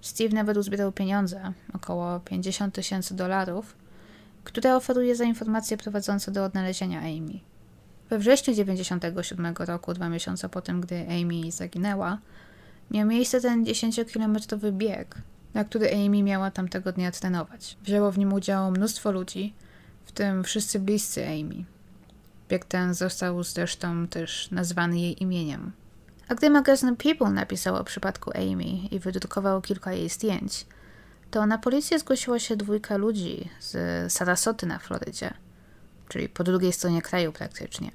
[0.00, 3.76] Steve nawet uzbierał pieniądze, około 50 tysięcy dolarów,
[4.44, 7.53] które oferuje za informacje prowadzące do odnalezienia Amy.
[8.10, 12.18] We wrześniu 1997 roku, dwa miesiące po tym, gdy Amy zaginęła,
[12.90, 15.14] miał miejsce ten 10-kilometrowy bieg,
[15.54, 17.76] na który Amy miała tamtego dnia trenować.
[17.82, 19.54] Wzięło w nim udział mnóstwo ludzi,
[20.04, 21.64] w tym wszyscy bliscy Amy.
[22.48, 25.72] Bieg ten został zresztą też nazwany jej imieniem.
[26.28, 30.66] A gdy magazyn People napisał o przypadku Amy i wydrukował kilka jej zdjęć,
[31.30, 35.34] to na policję zgłosiła się dwójka ludzi z Sarasoty na Florydzie,
[36.14, 37.90] czyli po drugiej stronie kraju praktycznie.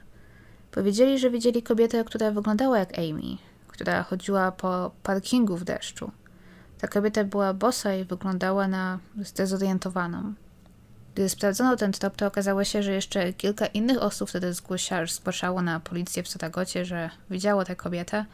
[0.71, 6.11] Powiedzieli, że widzieli kobietę, która wyglądała jak Amy, która chodziła po parkingu w deszczu.
[6.81, 10.33] Ta kobieta była bosa i wyglądała na zdezorientowaną.
[11.15, 14.53] Gdy sprawdzono ten trop, to okazało się, że jeszcze kilka innych osób wtedy
[15.07, 18.25] zgłaszało na policję w Sotagocie, że widziało tę kobietę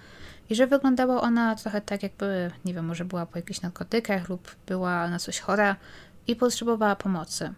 [0.49, 4.55] i że wyglądała ona trochę tak, jakby, nie wiem, może była po jakichś narkotykach lub
[4.67, 5.75] była na coś chora
[6.27, 7.53] i potrzebowała pomocy.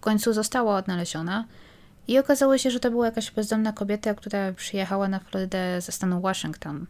[0.00, 1.44] W końcu została odnaleziona
[2.08, 6.20] i okazało się, że to była jakaś bezdomna kobieta, która przyjechała na Florydę ze stanu
[6.20, 6.86] Washington.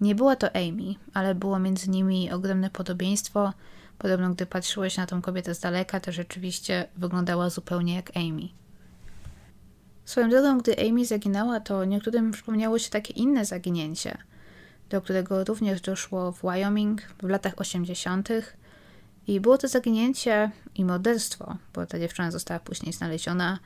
[0.00, 3.52] Nie była to Amy, ale było między nimi ogromne podobieństwo.
[3.98, 8.48] Podobno, gdy patrzyłeś na tą kobietę z daleka, to rzeczywiście wyglądała zupełnie jak Amy.
[10.04, 14.18] Swoją drogą, gdy Amy zaginęła, to niektórym przypomniało się takie inne zaginięcie,
[14.90, 18.28] do którego również doszło w Wyoming w latach 80.
[19.26, 23.58] I było to zaginięcie i morderstwo, bo ta dziewczyna została później znaleziona,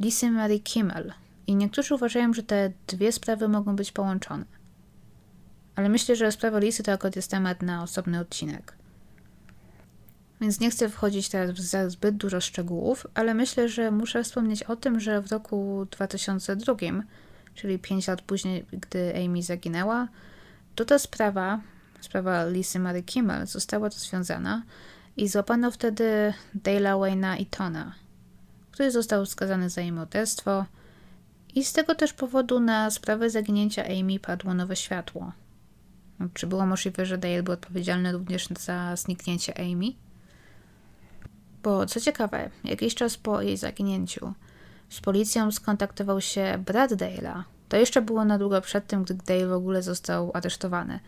[0.00, 1.12] Lisy Mary Kimmel.
[1.46, 4.44] I niektórzy uważają, że te dwie sprawy mogą być połączone.
[5.76, 8.76] Ale myślę, że sprawa Lisy to akurat jest temat na osobny odcinek.
[10.40, 14.76] Więc nie chcę wchodzić teraz w zbyt dużo szczegółów, ale myślę, że muszę wspomnieć o
[14.76, 16.74] tym, że w roku 2002,
[17.54, 20.08] czyli 5 lat później, gdy Amy zaginęła,
[20.74, 21.60] to ta sprawa,
[22.00, 24.62] sprawa Lisy Mary Kimmel, została rozwiązana
[25.16, 27.94] i złapano wtedy Dale'a Wayne'a Tona,
[28.70, 30.64] który został skazany za jej morderstwo
[31.54, 35.32] i z tego też powodu na sprawę zaginięcia Amy padło nowe światło.
[36.34, 39.92] Czy było możliwe, że Dale był odpowiedzialny również za zniknięcie Amy?
[41.62, 44.32] Bo co ciekawe, jakiś czas po jej zaginięciu
[44.88, 47.42] z policją skontaktował się brat Dale'a.
[47.68, 51.00] To jeszcze było na długo przed tym, gdy Dale w ogóle został aresztowany.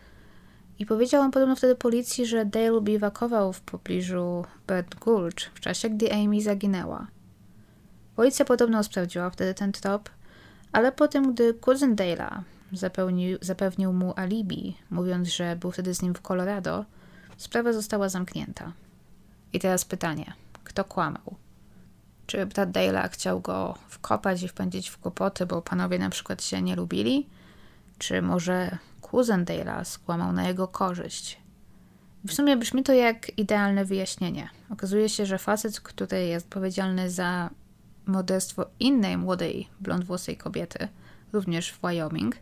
[0.79, 5.89] I powiedział on podobno wtedy policji, że Dale biwakował w pobliżu Bed Gulch w czasie,
[5.89, 7.07] gdy Amy zaginęła.
[8.15, 10.09] Policja podobno sprawdziła wtedy ten trop,
[10.71, 12.41] ale po tym, gdy kuzyn Dale'a
[13.41, 16.85] zapewnił, mu alibi, mówiąc, że był wtedy z nim w Colorado,
[17.37, 18.73] sprawa została zamknięta.
[19.53, 21.35] I teraz pytanie, kto kłamał?
[22.27, 26.61] Czy brat Dale'a chciał go wkopać i wpędzić w kłopoty, bo panowie na przykład się
[26.61, 27.27] nie lubili?
[27.97, 28.77] Czy może
[29.11, 31.39] kuzyn Dale'a skłamał na jego korzyść?
[32.27, 34.49] W sumie brzmi to jak idealne wyjaśnienie.
[34.69, 37.49] Okazuje się, że facet, który jest odpowiedzialny za
[38.05, 40.87] morderstwo innej młodej, blondwłosej kobiety,
[41.33, 42.35] również w Wyoming,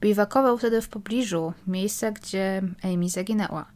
[0.00, 3.66] biwakował wtedy w pobliżu miejsca, gdzie Amy zaginęła.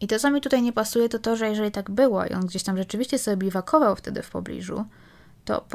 [0.00, 2.46] I to, co mi tutaj nie pasuje, to to, że jeżeli tak było i on
[2.46, 4.84] gdzieś tam rzeczywiście sobie biwakował wtedy w pobliżu,
[5.44, 5.66] to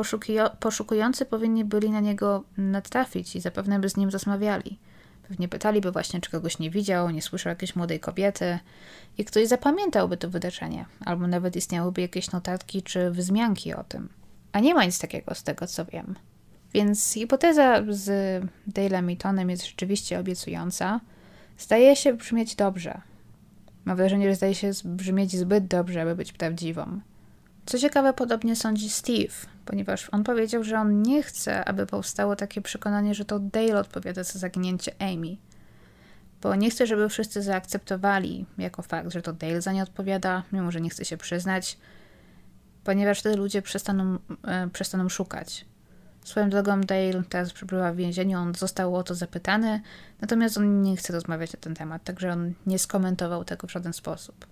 [0.60, 4.80] poszukujący powinni byli na niego natrafić i zapewne by z nim rozmawiali.
[5.28, 8.60] Pewnie pytaliby właśnie, czy kogoś nie widział, nie słyszał jakiejś młodej kobiety
[9.18, 14.10] i ktoś zapamiętałby to wydarzenie, albo nawet istniałyby jakieś notatki czy wzmianki o tym.
[14.52, 16.16] A nie ma nic takiego z tego, co wiem.
[16.74, 21.02] Więc hipoteza z Dale'em i Tonem jest rzeczywiście obiecująca.
[21.58, 23.02] Zdaje się brzmieć dobrze.
[23.86, 27.00] Mam wrażenie, że zdaje się brzmieć zbyt dobrze, aby być prawdziwą.
[27.66, 29.34] Co ciekawe, podobnie sądzi Steve,
[29.66, 34.24] ponieważ on powiedział, że on nie chce, aby powstało takie przekonanie, że to Dale odpowiada
[34.24, 35.38] za zaginięcie Amy.
[36.42, 40.72] Bo nie chce, żeby wszyscy zaakceptowali jako fakt, że to Dale za nie odpowiada, mimo
[40.72, 41.78] że nie chce się przyznać,
[42.84, 45.66] ponieważ wtedy ludzie przestaną, e, przestaną szukać.
[46.24, 49.82] Swoją drogą Dale teraz przebywa w więzieniu, on został o to zapytany,
[50.22, 53.94] natomiast on nie chce rozmawiać na ten temat, także on nie skomentował tego w żaden
[53.94, 54.46] sposób.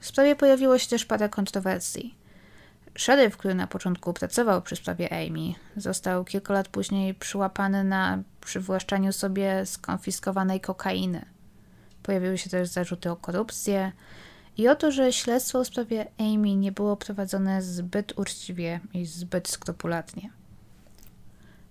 [0.00, 2.21] W sprawie pojawiło się też parę kontrowersji.
[2.94, 9.12] Szeryf, który na początku pracował przy sprawie Amy, został kilka lat później przyłapany na przywłaszczaniu
[9.12, 11.24] sobie skonfiskowanej kokainy.
[12.02, 13.92] Pojawiły się też zarzuty o korupcję
[14.56, 19.48] i o to, że śledztwo w sprawie Amy nie było prowadzone zbyt uczciwie i zbyt
[19.48, 20.30] skrupulatnie.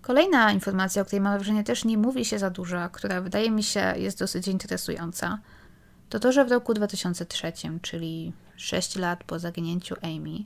[0.01, 3.63] Kolejna informacja, o której mam wrażenie też nie mówi się za dużo, która wydaje mi
[3.63, 5.39] się jest dosyć interesująca,
[6.09, 10.43] to to, że w roku 2003, czyli 6 lat po zaginięciu Amy,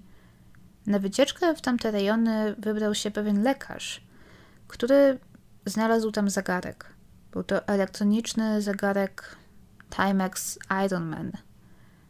[0.88, 4.02] na wycieczkę w tamte rejony wybrał się pewien lekarz,
[4.68, 5.20] który
[5.66, 6.86] znalazł tam zegarek.
[7.32, 9.36] Był to elektroniczny zegarek
[9.90, 11.32] Timex Ironman.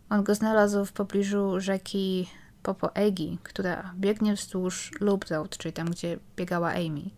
[0.09, 2.30] On go znalazł w pobliżu rzeki
[2.63, 7.09] Popoegi, która biegnie wzdłuż Loop Road, czyli tam, gdzie biegała Amy.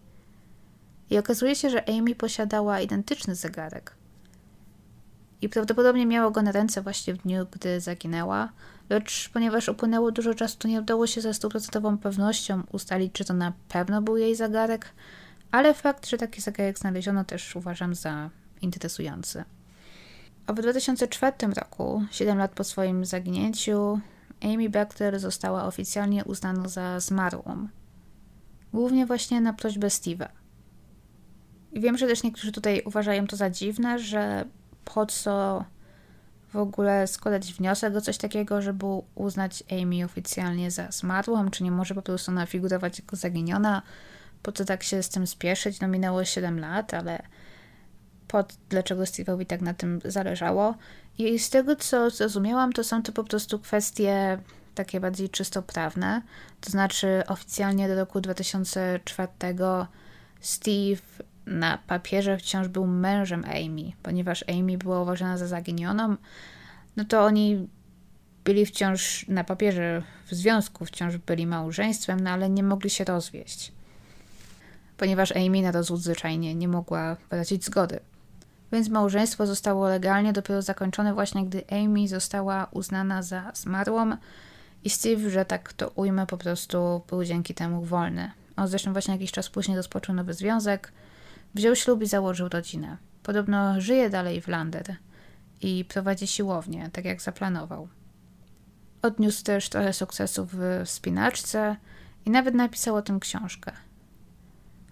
[1.10, 3.95] I okazuje się, że Amy posiadała identyczny zegarek.
[5.41, 8.49] I prawdopodobnie miała go na ręce właśnie w dniu, gdy zaginęła,
[8.89, 13.33] lecz ponieważ upłynęło dużo czasu, to nie udało się ze stuprocentową pewnością ustalić, czy to
[13.33, 14.93] na pewno był jej zegarek,
[15.51, 18.29] ale fakt, że taki zegarek znaleziono też uważam za
[18.61, 19.43] interesujący.
[20.47, 23.99] A w 2004 roku, 7 lat po swoim zaginięciu,
[24.43, 27.67] Amy Beckler została oficjalnie uznana za zmarłą.
[28.73, 30.27] Głównie właśnie na prośbę Steve'a.
[31.73, 34.45] Wiem, że też niektórzy tutaj uważają to za dziwne, że
[34.85, 35.65] po co
[36.54, 38.86] w ogóle składać wniosek o coś takiego, żeby
[39.16, 43.82] uznać Amy oficjalnie za zmarłą, czy nie może po prostu ona figurować jako zaginiona,
[44.43, 47.24] po co tak się z tym spieszyć, no minęło 7 lat, ale
[48.28, 50.76] pod dlaczego Steve'owi tak na tym zależało.
[51.18, 54.39] I z tego, co zrozumiałam, to są to po prostu kwestie
[54.76, 56.22] takie bardziej czysto prawne,
[56.62, 59.30] to znaczy oficjalnie do roku 2004
[60.41, 61.02] Steve
[61.48, 66.16] na papierze wciąż był mężem Amy, ponieważ Amy była uważana za zaginioną,
[66.98, 67.68] no to oni
[68.45, 73.72] byli wciąż na papierze w związku, wciąż byli małżeństwem, no ale nie mogli się rozwieść.
[74.98, 78.00] Ponieważ Amy na rozwód zwyczajnie nie mogła wyrazić zgody.
[78.72, 84.18] Więc małżeństwo zostało legalnie dopiero zakończone właśnie, gdy Amy została uznana za zmarłą
[84.84, 88.32] i Steve, że tak to ujmę, po prostu był dzięki temu wolny.
[88.56, 90.91] On zresztą właśnie jakiś czas później rozpoczął nowy związek,
[91.58, 92.97] Wziął ślub i założył rodzinę.
[93.24, 94.95] Podobno żyje dalej w Lander
[95.62, 97.88] i prowadzi siłownię, tak jak zaplanował.
[99.01, 101.76] Odniósł też trochę sukcesów w spinaczce
[102.26, 103.72] i nawet napisał o tym książkę.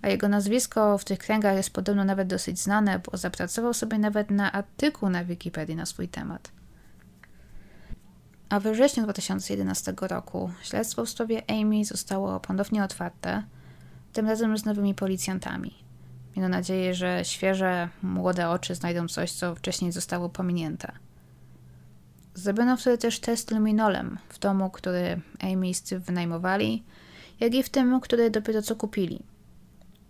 [0.02, 4.32] A jego nazwisko w tych kręgach jest podobno nawet dosyć znane, bo zapracował sobie nawet
[4.32, 6.52] na artykuł na Wikipedii na swój temat.
[8.50, 13.44] A we wrześniu 2011 roku śledztwo w sprawie Amy zostało ponownie otwarte,
[14.14, 15.85] tym razem z nowymi policjantami.
[16.36, 20.92] Miano nadzieję, że świeże, młode oczy znajdą coś, co wcześniej zostało pominięte.
[22.34, 26.84] Zrobiono wtedy też test luminolem w domu, który Amy i Steve wynajmowali,
[27.40, 29.24] jak i w tym, który dopiero co kupili.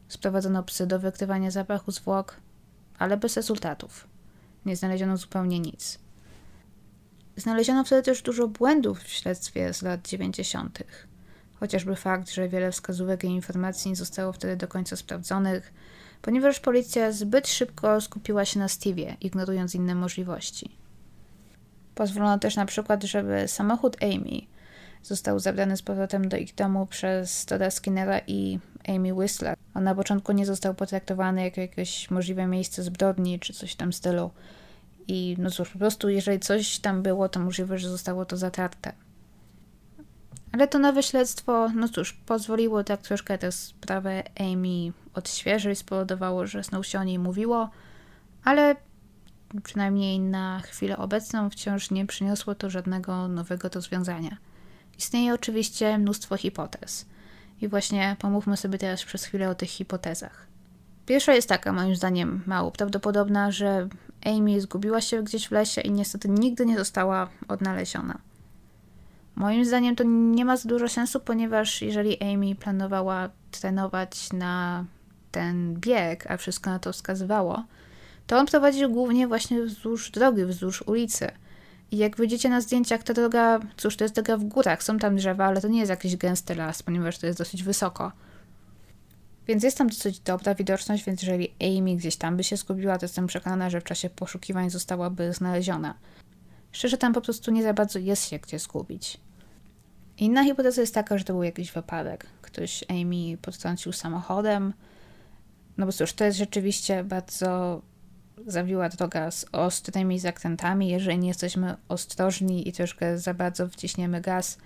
[0.07, 2.35] Sprowadzono psy do wykrywania zapachu zwłok,
[2.99, 4.07] ale bez rezultatów.
[4.65, 5.99] Nie znaleziono zupełnie nic.
[7.37, 10.83] Znaleziono wtedy też dużo błędów w śledztwie z lat 90.
[11.59, 15.73] Chociażby fakt, że wiele wskazówek i informacji nie zostało wtedy do końca sprawdzonych,
[16.25, 20.69] ponieważ policja zbyt szybko skupiła się na Stevie, ignorując inne możliwości.
[21.95, 24.41] Pozwolono też na przykład, żeby samochód Amy
[25.03, 29.55] został zabrany z powrotem do ich domu przez Toda Skinnera i Amy Whistler.
[29.73, 33.93] On na początku nie został potraktowany jako jakieś możliwe miejsce zbrodni czy coś w tym
[33.93, 34.31] stylu.
[35.07, 38.91] I no cóż, po prostu jeżeli coś tam było, to możliwe, że zostało to zatarte.
[40.55, 46.63] Ale to nowe śledztwo, no cóż, pozwoliło tak troszkę tę sprawę Amy odświeżyć, spowodowało, że
[46.63, 47.69] znów się o niej mówiło,
[48.43, 48.75] ale
[49.63, 54.37] przynajmniej na chwilę obecną wciąż nie przyniosło to żadnego nowego rozwiązania.
[54.97, 57.05] Istnieje oczywiście mnóstwo hipotez.
[57.61, 60.47] I właśnie pomówmy sobie teraz przez chwilę o tych hipotezach.
[61.05, 63.89] Pierwsza jest taka, moim zdaniem, mało prawdopodobna, że
[64.25, 68.19] Amy zgubiła się gdzieś w lesie i niestety nigdy nie została odnaleziona.
[69.35, 74.85] Moim zdaniem to nie ma za dużo sensu, ponieważ jeżeli Amy planowała trenować na
[75.31, 77.63] ten bieg, a wszystko na to wskazywało,
[78.27, 81.31] to on prowadził głównie właśnie wzdłuż drogi, wzdłuż ulicy.
[81.91, 85.15] I jak widzicie na zdjęciach, ta droga, cóż, to jest droga w górach, są tam
[85.15, 88.11] drzewa, ale to nie jest jakiś gęsty las, ponieważ to jest dosyć wysoko.
[89.47, 93.05] Więc jest tam dosyć dobra widoczność, więc jeżeli Amy gdzieś tam by się zgubiła, to
[93.05, 95.93] jestem przekonana, że w czasie poszukiwań zostałaby znaleziona.
[96.75, 99.17] Szczerze, tam po prostu nie za bardzo jest się gdzie zgubić.
[100.17, 102.25] Inna hipoteza jest taka, że to był jakiś wypadek.
[102.41, 104.73] Ktoś Amy podtrącił samochodem.
[105.77, 107.81] No bo cóż, to jest rzeczywiście bardzo
[108.47, 110.89] zawiła droga z ostrymi zakrętami.
[110.89, 114.57] Jeżeli nie jesteśmy ostrożni i troszkę za bardzo wciśniemy gaz,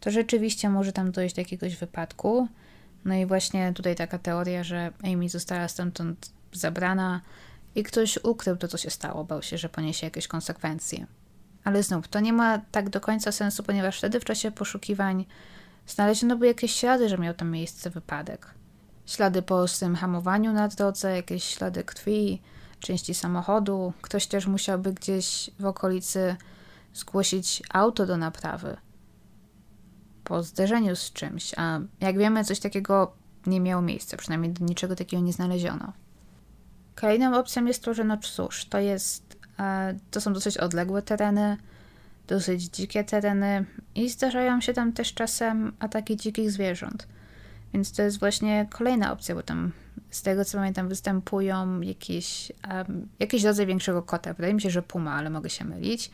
[0.00, 2.48] to rzeczywiście może tam dojść do jakiegoś wypadku.
[3.04, 7.20] No i właśnie tutaj taka teoria, że Amy została stamtąd zabrana
[7.74, 11.06] i ktoś ukrył to, co się stało, bał się, że poniesie jakieś konsekwencje.
[11.64, 15.26] Ale znów, to nie ma tak do końca sensu, ponieważ wtedy w czasie poszukiwań
[15.86, 18.54] znaleziono by jakieś ślady, że miał tam miejsce wypadek.
[19.06, 22.42] Ślady po ostrym hamowaniu na drodze, jakieś ślady krwi,
[22.80, 23.92] części samochodu.
[24.02, 26.36] Ktoś też musiałby gdzieś w okolicy
[26.94, 28.76] zgłosić auto do naprawy
[30.30, 33.12] po zderzeniu z czymś, a jak wiemy, coś takiego
[33.46, 35.92] nie miało miejsca, przynajmniej niczego takiego nie znaleziono.
[36.94, 39.36] Kolejną opcją jest to, że no cóż, to jest,
[40.10, 41.56] to są dosyć odległe tereny,
[42.28, 47.06] dosyć dzikie tereny i zdarzają się tam też czasem ataki dzikich zwierząt.
[47.74, 49.72] Więc to jest właśnie kolejna opcja, bo tam
[50.10, 54.34] z tego co pamiętam występują jakieś, um, jakiś rodzaj większego kota.
[54.34, 56.10] Wydaje mi się, że puma, ale mogę się mylić.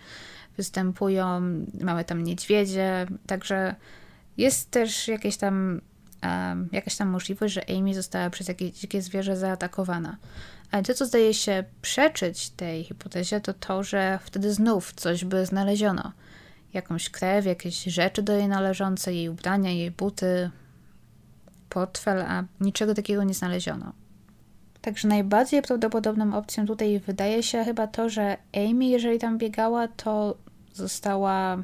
[0.57, 1.41] Występują,
[1.81, 3.75] mamy tam niedźwiedzie, także
[4.37, 5.81] jest też jakieś tam,
[6.23, 10.17] um, jakaś tam możliwość, że Amy została przez jakieś dzikie zwierzę zaatakowana.
[10.71, 15.47] Ale to, co zdaje się przeczyć tej hipotezie, to to, że wtedy znów coś by
[15.47, 16.13] znaleziono.
[16.73, 20.51] Jakąś krew, jakieś rzeczy do jej należące, jej ubrania, jej buty,
[21.69, 23.93] portfel, a niczego takiego nie znaleziono.
[24.81, 30.37] Także najbardziej prawdopodobną opcją tutaj wydaje się chyba to, że Amy, jeżeli tam biegała, to
[30.75, 31.63] została,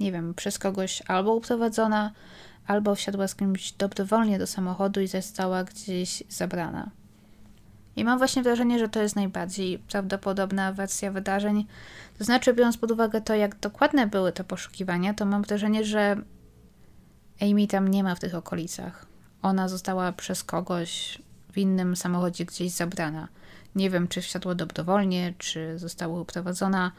[0.00, 2.12] nie wiem, przez kogoś albo uprowadzona,
[2.66, 6.90] albo wsiadła z kimś dobrowolnie do samochodu i została gdzieś zabrana.
[7.98, 11.66] I mam właśnie wrażenie, że to jest najbardziej prawdopodobna wersja wydarzeń.
[12.18, 16.16] To znaczy, biorąc pod uwagę to, jak dokładne były te poszukiwania, to mam wrażenie, że
[17.40, 19.06] Amy tam nie ma w tych okolicach.
[19.42, 21.18] Ona została przez kogoś
[21.52, 23.28] w innym samochodzie gdzieś zabrana.
[23.74, 26.92] Nie wiem, czy wsiadła dobrowolnie, czy została uprowadzona,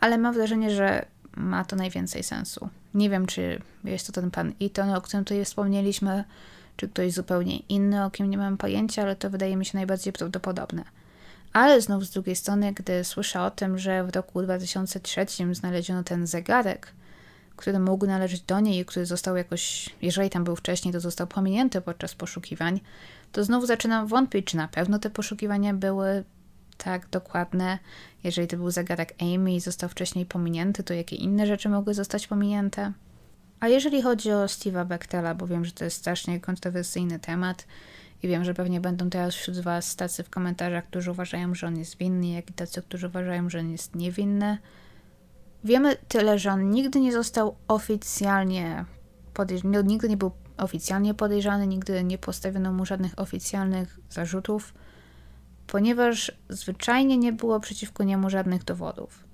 [0.00, 1.06] ale mam wrażenie, że
[1.36, 2.68] ma to najwięcej sensu.
[2.94, 6.24] Nie wiem, czy jest to ten pan Eton, o którym tutaj wspomnieliśmy,
[6.76, 10.12] czy ktoś zupełnie inny, o kim nie mam pojęcia, ale to wydaje mi się najbardziej
[10.12, 10.84] prawdopodobne.
[11.52, 16.26] Ale znów z drugiej strony, gdy słyszę o tym, że w roku 2003 znaleziono ten
[16.26, 16.92] zegarek,
[17.56, 21.26] który mógł należeć do niej i który został jakoś, jeżeli tam był wcześniej, to został
[21.26, 22.80] pominięty podczas poszukiwań,
[23.32, 26.24] to znów zaczynam wątpić, czy na pewno te poszukiwania były
[26.76, 27.78] tak dokładne.
[28.24, 32.26] Jeżeli to był zegarek Amy i został wcześniej pominięty, to jakie inne rzeczy mogły zostać
[32.26, 32.92] pominięte?
[33.60, 37.66] A jeżeli chodzi o Steve'a Bechtela, bo wiem, że to jest strasznie kontrowersyjny temat
[38.22, 41.78] i wiem, że pewnie będą teraz wśród Was tacy w komentarzach, którzy uważają, że on
[41.78, 44.58] jest winny, jak i tacy, którzy uważają, że on jest niewinny.
[45.64, 48.84] Wiemy tyle, że on nigdy nie został oficjalnie
[49.34, 54.74] podejrzany, nigdy nie był oficjalnie podejrzany, nigdy nie postawiono mu żadnych oficjalnych zarzutów,
[55.66, 59.25] ponieważ zwyczajnie nie było przeciwko niemu żadnych dowodów.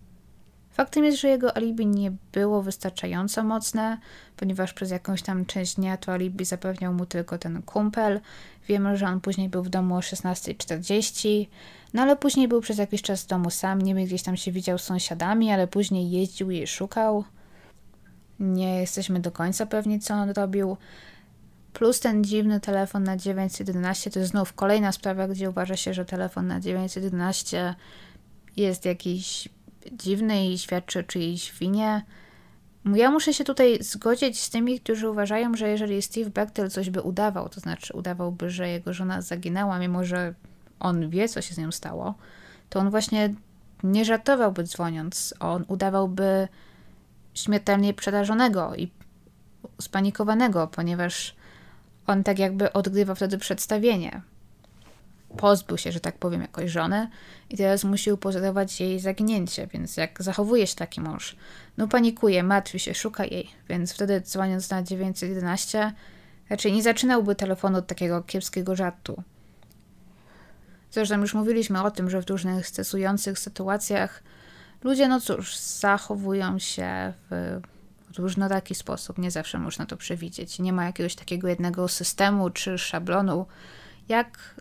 [0.73, 3.99] Faktem jest, że jego alibi nie było wystarczająco mocne,
[4.37, 8.21] ponieważ przez jakąś tam część dnia to alibi zapewniał mu tylko ten kumpel.
[8.69, 11.47] Wiemy, że on później był w domu o 16.40,
[11.95, 14.79] no ale później był przez jakiś czas w domu sam, niby gdzieś tam się widział
[14.79, 17.25] z sąsiadami, ale później jeździł i szukał.
[18.41, 20.77] Nie jesteśmy do końca pewni, co on robił.
[21.73, 26.05] Plus ten dziwny telefon na 911 to jest znów kolejna sprawa, gdzie uważa się, że
[26.05, 27.75] telefon na 911
[28.57, 29.49] jest jakiś
[29.93, 32.03] dziwny i świadczy o czyjejś winie.
[32.95, 37.03] Ja muszę się tutaj zgodzić z tymi, którzy uważają, że jeżeli Steve Bechtel coś by
[37.03, 40.35] udawał, to znaczy udawałby, że jego żona zaginęła, mimo że
[40.81, 42.15] on wie, co się z nią stało,
[42.69, 43.35] to on właśnie
[43.83, 45.35] nie żartowałby dzwoniąc.
[45.41, 46.49] On udawałby
[47.35, 48.91] śmiertelnie przerażonego i
[49.81, 51.37] spanikowanego, ponieważ
[52.07, 54.23] on tak jakby odgrywa wtedy przedstawienie.
[55.37, 57.09] Pozbył się, że tak powiem, jakoś żony
[57.51, 61.37] i teraz musi upozorować jej zaginięcie, więc jak zachowuje się taki mąż?
[61.77, 65.93] No panikuje, martwi się, szuka jej, więc wtedy dzwoniąc na 911
[66.51, 69.23] raczej nie zaczynałby telefonu od takiego kiepskiego żartu.
[70.91, 74.23] Zresztą już mówiliśmy o tym, że w różnych stresujących sytuacjach
[74.85, 79.19] ludzie, no cóż, zachowują się w różnoraki sposób.
[79.19, 80.59] Nie zawsze można to przewidzieć.
[80.59, 83.47] Nie ma jakiegoś takiego jednego systemu czy szablonu,
[84.09, 84.55] jak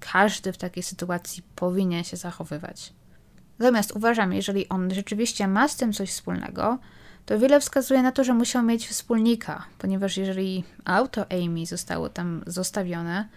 [0.00, 2.92] każdy w takiej sytuacji powinien się zachowywać.
[3.58, 6.78] Natomiast uważam, jeżeli on rzeczywiście ma z tym coś wspólnego,
[7.26, 12.42] to wiele wskazuje na to, że musiał mieć wspólnika, ponieważ jeżeli auto Amy zostało tam
[12.46, 13.28] zostawione,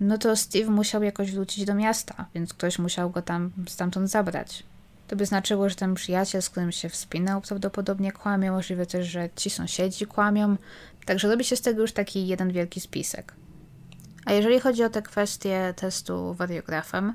[0.00, 4.62] no to Steve musiał jakoś wrócić do miasta, więc ktoś musiał go tam stamtąd zabrać.
[5.08, 9.28] To by znaczyło, że ten przyjaciel, z którym się wspinał, prawdopodobnie kłamie, możliwe też, że
[9.36, 10.56] ci sąsiedzi kłamią,
[11.04, 13.34] także robi się z tego już taki jeden wielki spisek.
[14.26, 17.14] A jeżeli chodzi o te kwestie testu wariografem,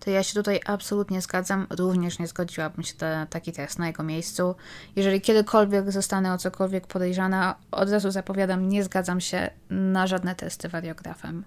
[0.00, 1.66] to ja się tutaj absolutnie zgadzam.
[1.70, 4.54] Również nie zgodziłabym się na taki test na jego miejscu.
[4.96, 10.68] Jeżeli kiedykolwiek zostanę o cokolwiek podejrzana, od razu zapowiadam, nie zgadzam się na żadne testy
[10.68, 11.44] wariografem.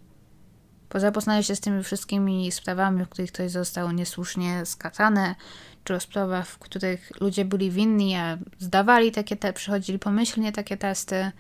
[0.90, 5.36] Po zapoznaniu się z tymi wszystkimi sprawami, w których ktoś został niesłusznie skazany,
[5.84, 10.78] czy o sprawach, w których ludzie byli winni, a zdawali takie te, przychodzili pomyślnie takie
[10.78, 11.32] testy,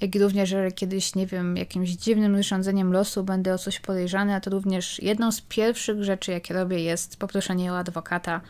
[0.00, 4.34] jak i również, że kiedyś, nie wiem, jakimś dziwnym urządzeniem losu będę o coś podejrzany,
[4.34, 8.40] a to również jedną z pierwszych rzeczy, jakie robię, jest poproszenie o adwokata.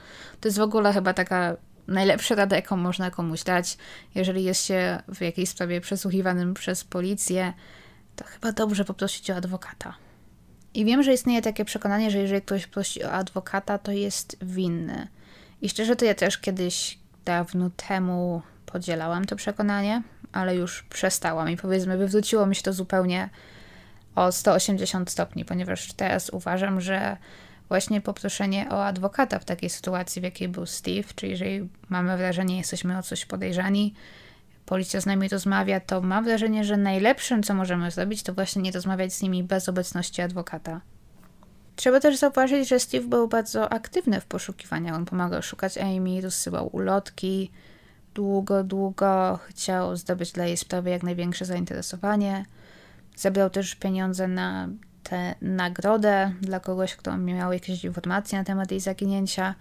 [0.41, 1.57] To jest w ogóle chyba taka
[1.89, 3.79] najlepsza rada, jaką można komuś dać,
[4.15, 7.53] jeżeli jest się w jakiejś sprawie przesłuchiwanym przez policję,
[8.17, 9.95] to chyba dobrze poprosić o adwokata.
[10.75, 15.09] I wiem, że istnieje takie przekonanie, że jeżeli ktoś prosi o adwokata, to jest winny.
[15.63, 21.57] I szczerze to ja też kiedyś dawno temu podzielałam to przekonanie, ale już przestałam i
[21.57, 23.31] powiedzmy, wywróciło mi się to zupełnie
[24.15, 27.17] o 180 stopni, ponieważ teraz uważam, że
[27.69, 32.59] właśnie poproszenie o adwokata w takiej sytuacji, w jakiej był Steve, czyli jeżeli mamy wrażenie,
[32.59, 33.95] jesteśmy o coś podejrzani,
[34.67, 38.73] policja z nami rozmawia, to mam wrażenie, że najlepszym, co możemy zrobić, to właśnie nie
[38.73, 40.81] rozmawiać z nimi bez obecności adwokata.
[41.77, 44.95] Trzeba też zauważyć, że Steve był bardzo aktywny w poszukiwaniach.
[44.95, 47.51] On pomagał szukać Amy, rozsyłał ulotki,
[48.15, 52.45] długo, długo chciał zdobyć dla jej sprawy jak największe zainteresowanie.
[53.17, 54.69] Zebrał też pieniądze na
[55.03, 59.55] tę nagrodę dla kogoś, kto miał jakieś informacje na temat jej zaginięcia.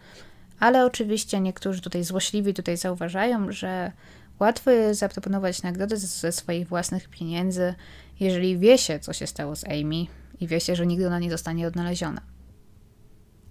[0.59, 3.91] Ale oczywiście niektórzy tutaj złośliwi tutaj zauważają, że
[4.39, 7.75] łatwo jest zaproponować nagrodę ze swoich własnych pieniędzy,
[8.19, 10.05] jeżeli wie się, co się stało z Amy
[10.39, 12.36] i wie się, że nigdy ona nie zostanie odnaleziona.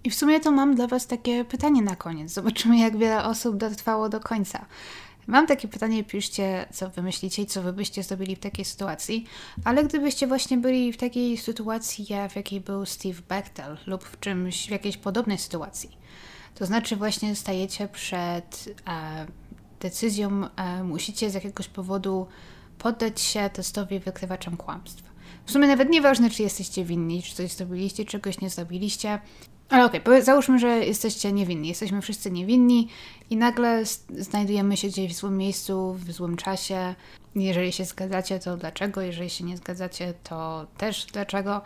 [0.07, 2.31] I w sumie to mam dla Was takie pytanie na koniec.
[2.31, 4.65] Zobaczymy, jak wiele osób dotrwało do końca.
[5.27, 9.25] Mam takie pytanie, piszcie, co wy myślicie i co wy byście zrobili w takiej sytuacji,
[9.63, 14.67] ale gdybyście właśnie byli w takiej sytuacji, w jakiej był Steve Bechtel lub w czymś,
[14.67, 15.97] w jakiejś podobnej sytuacji,
[16.55, 19.27] to znaczy właśnie stajecie przed e,
[19.79, 22.27] decyzją, e, musicie z jakiegoś powodu
[22.77, 25.03] poddać się testowi wykrywaczem kłamstw.
[25.45, 29.19] W sumie nawet nieważne, czy jesteście winni, czy coś zrobiliście, czegoś nie zrobiliście.
[29.69, 31.67] Ale okej, okay, załóżmy, że jesteście niewinni.
[31.67, 32.87] Jesteśmy wszyscy niewinni
[33.29, 36.95] i nagle znajdujemy się gdzieś w złym miejscu, w złym czasie.
[37.35, 39.01] Jeżeli się zgadzacie, to dlaczego?
[39.01, 41.61] Jeżeli się nie zgadzacie, to też dlaczego?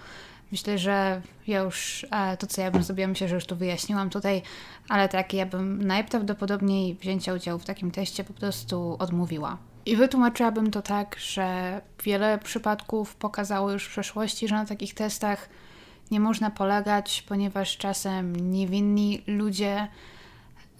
[0.51, 4.09] Myślę, że ja już e, to, co ja bym zrobiła, myślę, że już tu wyjaśniłam
[4.09, 4.41] tutaj,
[4.89, 9.57] ale tak, ja bym najprawdopodobniej wzięcia udziału w takim teście po prostu odmówiła.
[9.85, 15.49] I wytłumaczyłabym to tak, że wiele przypadków pokazało już w przeszłości, że na takich testach
[16.11, 19.87] nie można polegać, ponieważ czasem niewinni ludzie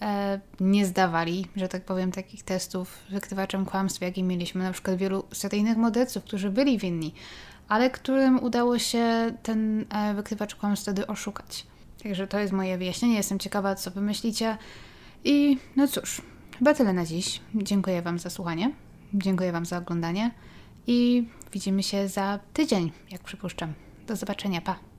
[0.02, 5.24] e, nie zdawali, że tak powiem, takich testów wykrywaczem kłamstw, jakie mieliśmy na przykład wielu
[5.34, 7.14] seryjnych morderców, którzy byli winni,
[7.68, 11.66] ale którym udało się ten e, wykrywacz kłamstw wtedy oszukać.
[12.04, 13.16] Także to jest moje wyjaśnienie.
[13.16, 14.58] Jestem ciekawa, co wy myślicie.
[15.24, 16.22] I no cóż,
[16.60, 17.42] chyba tyle na dziś.
[17.56, 18.72] Dziękuję Wam za słuchanie.
[19.14, 20.32] Dziękuję Wam za oglądanie.
[20.88, 23.74] I widzimy się za tydzień, jak przypuszczam.
[24.08, 24.62] Do zobaczenia.
[24.62, 24.91] Pa.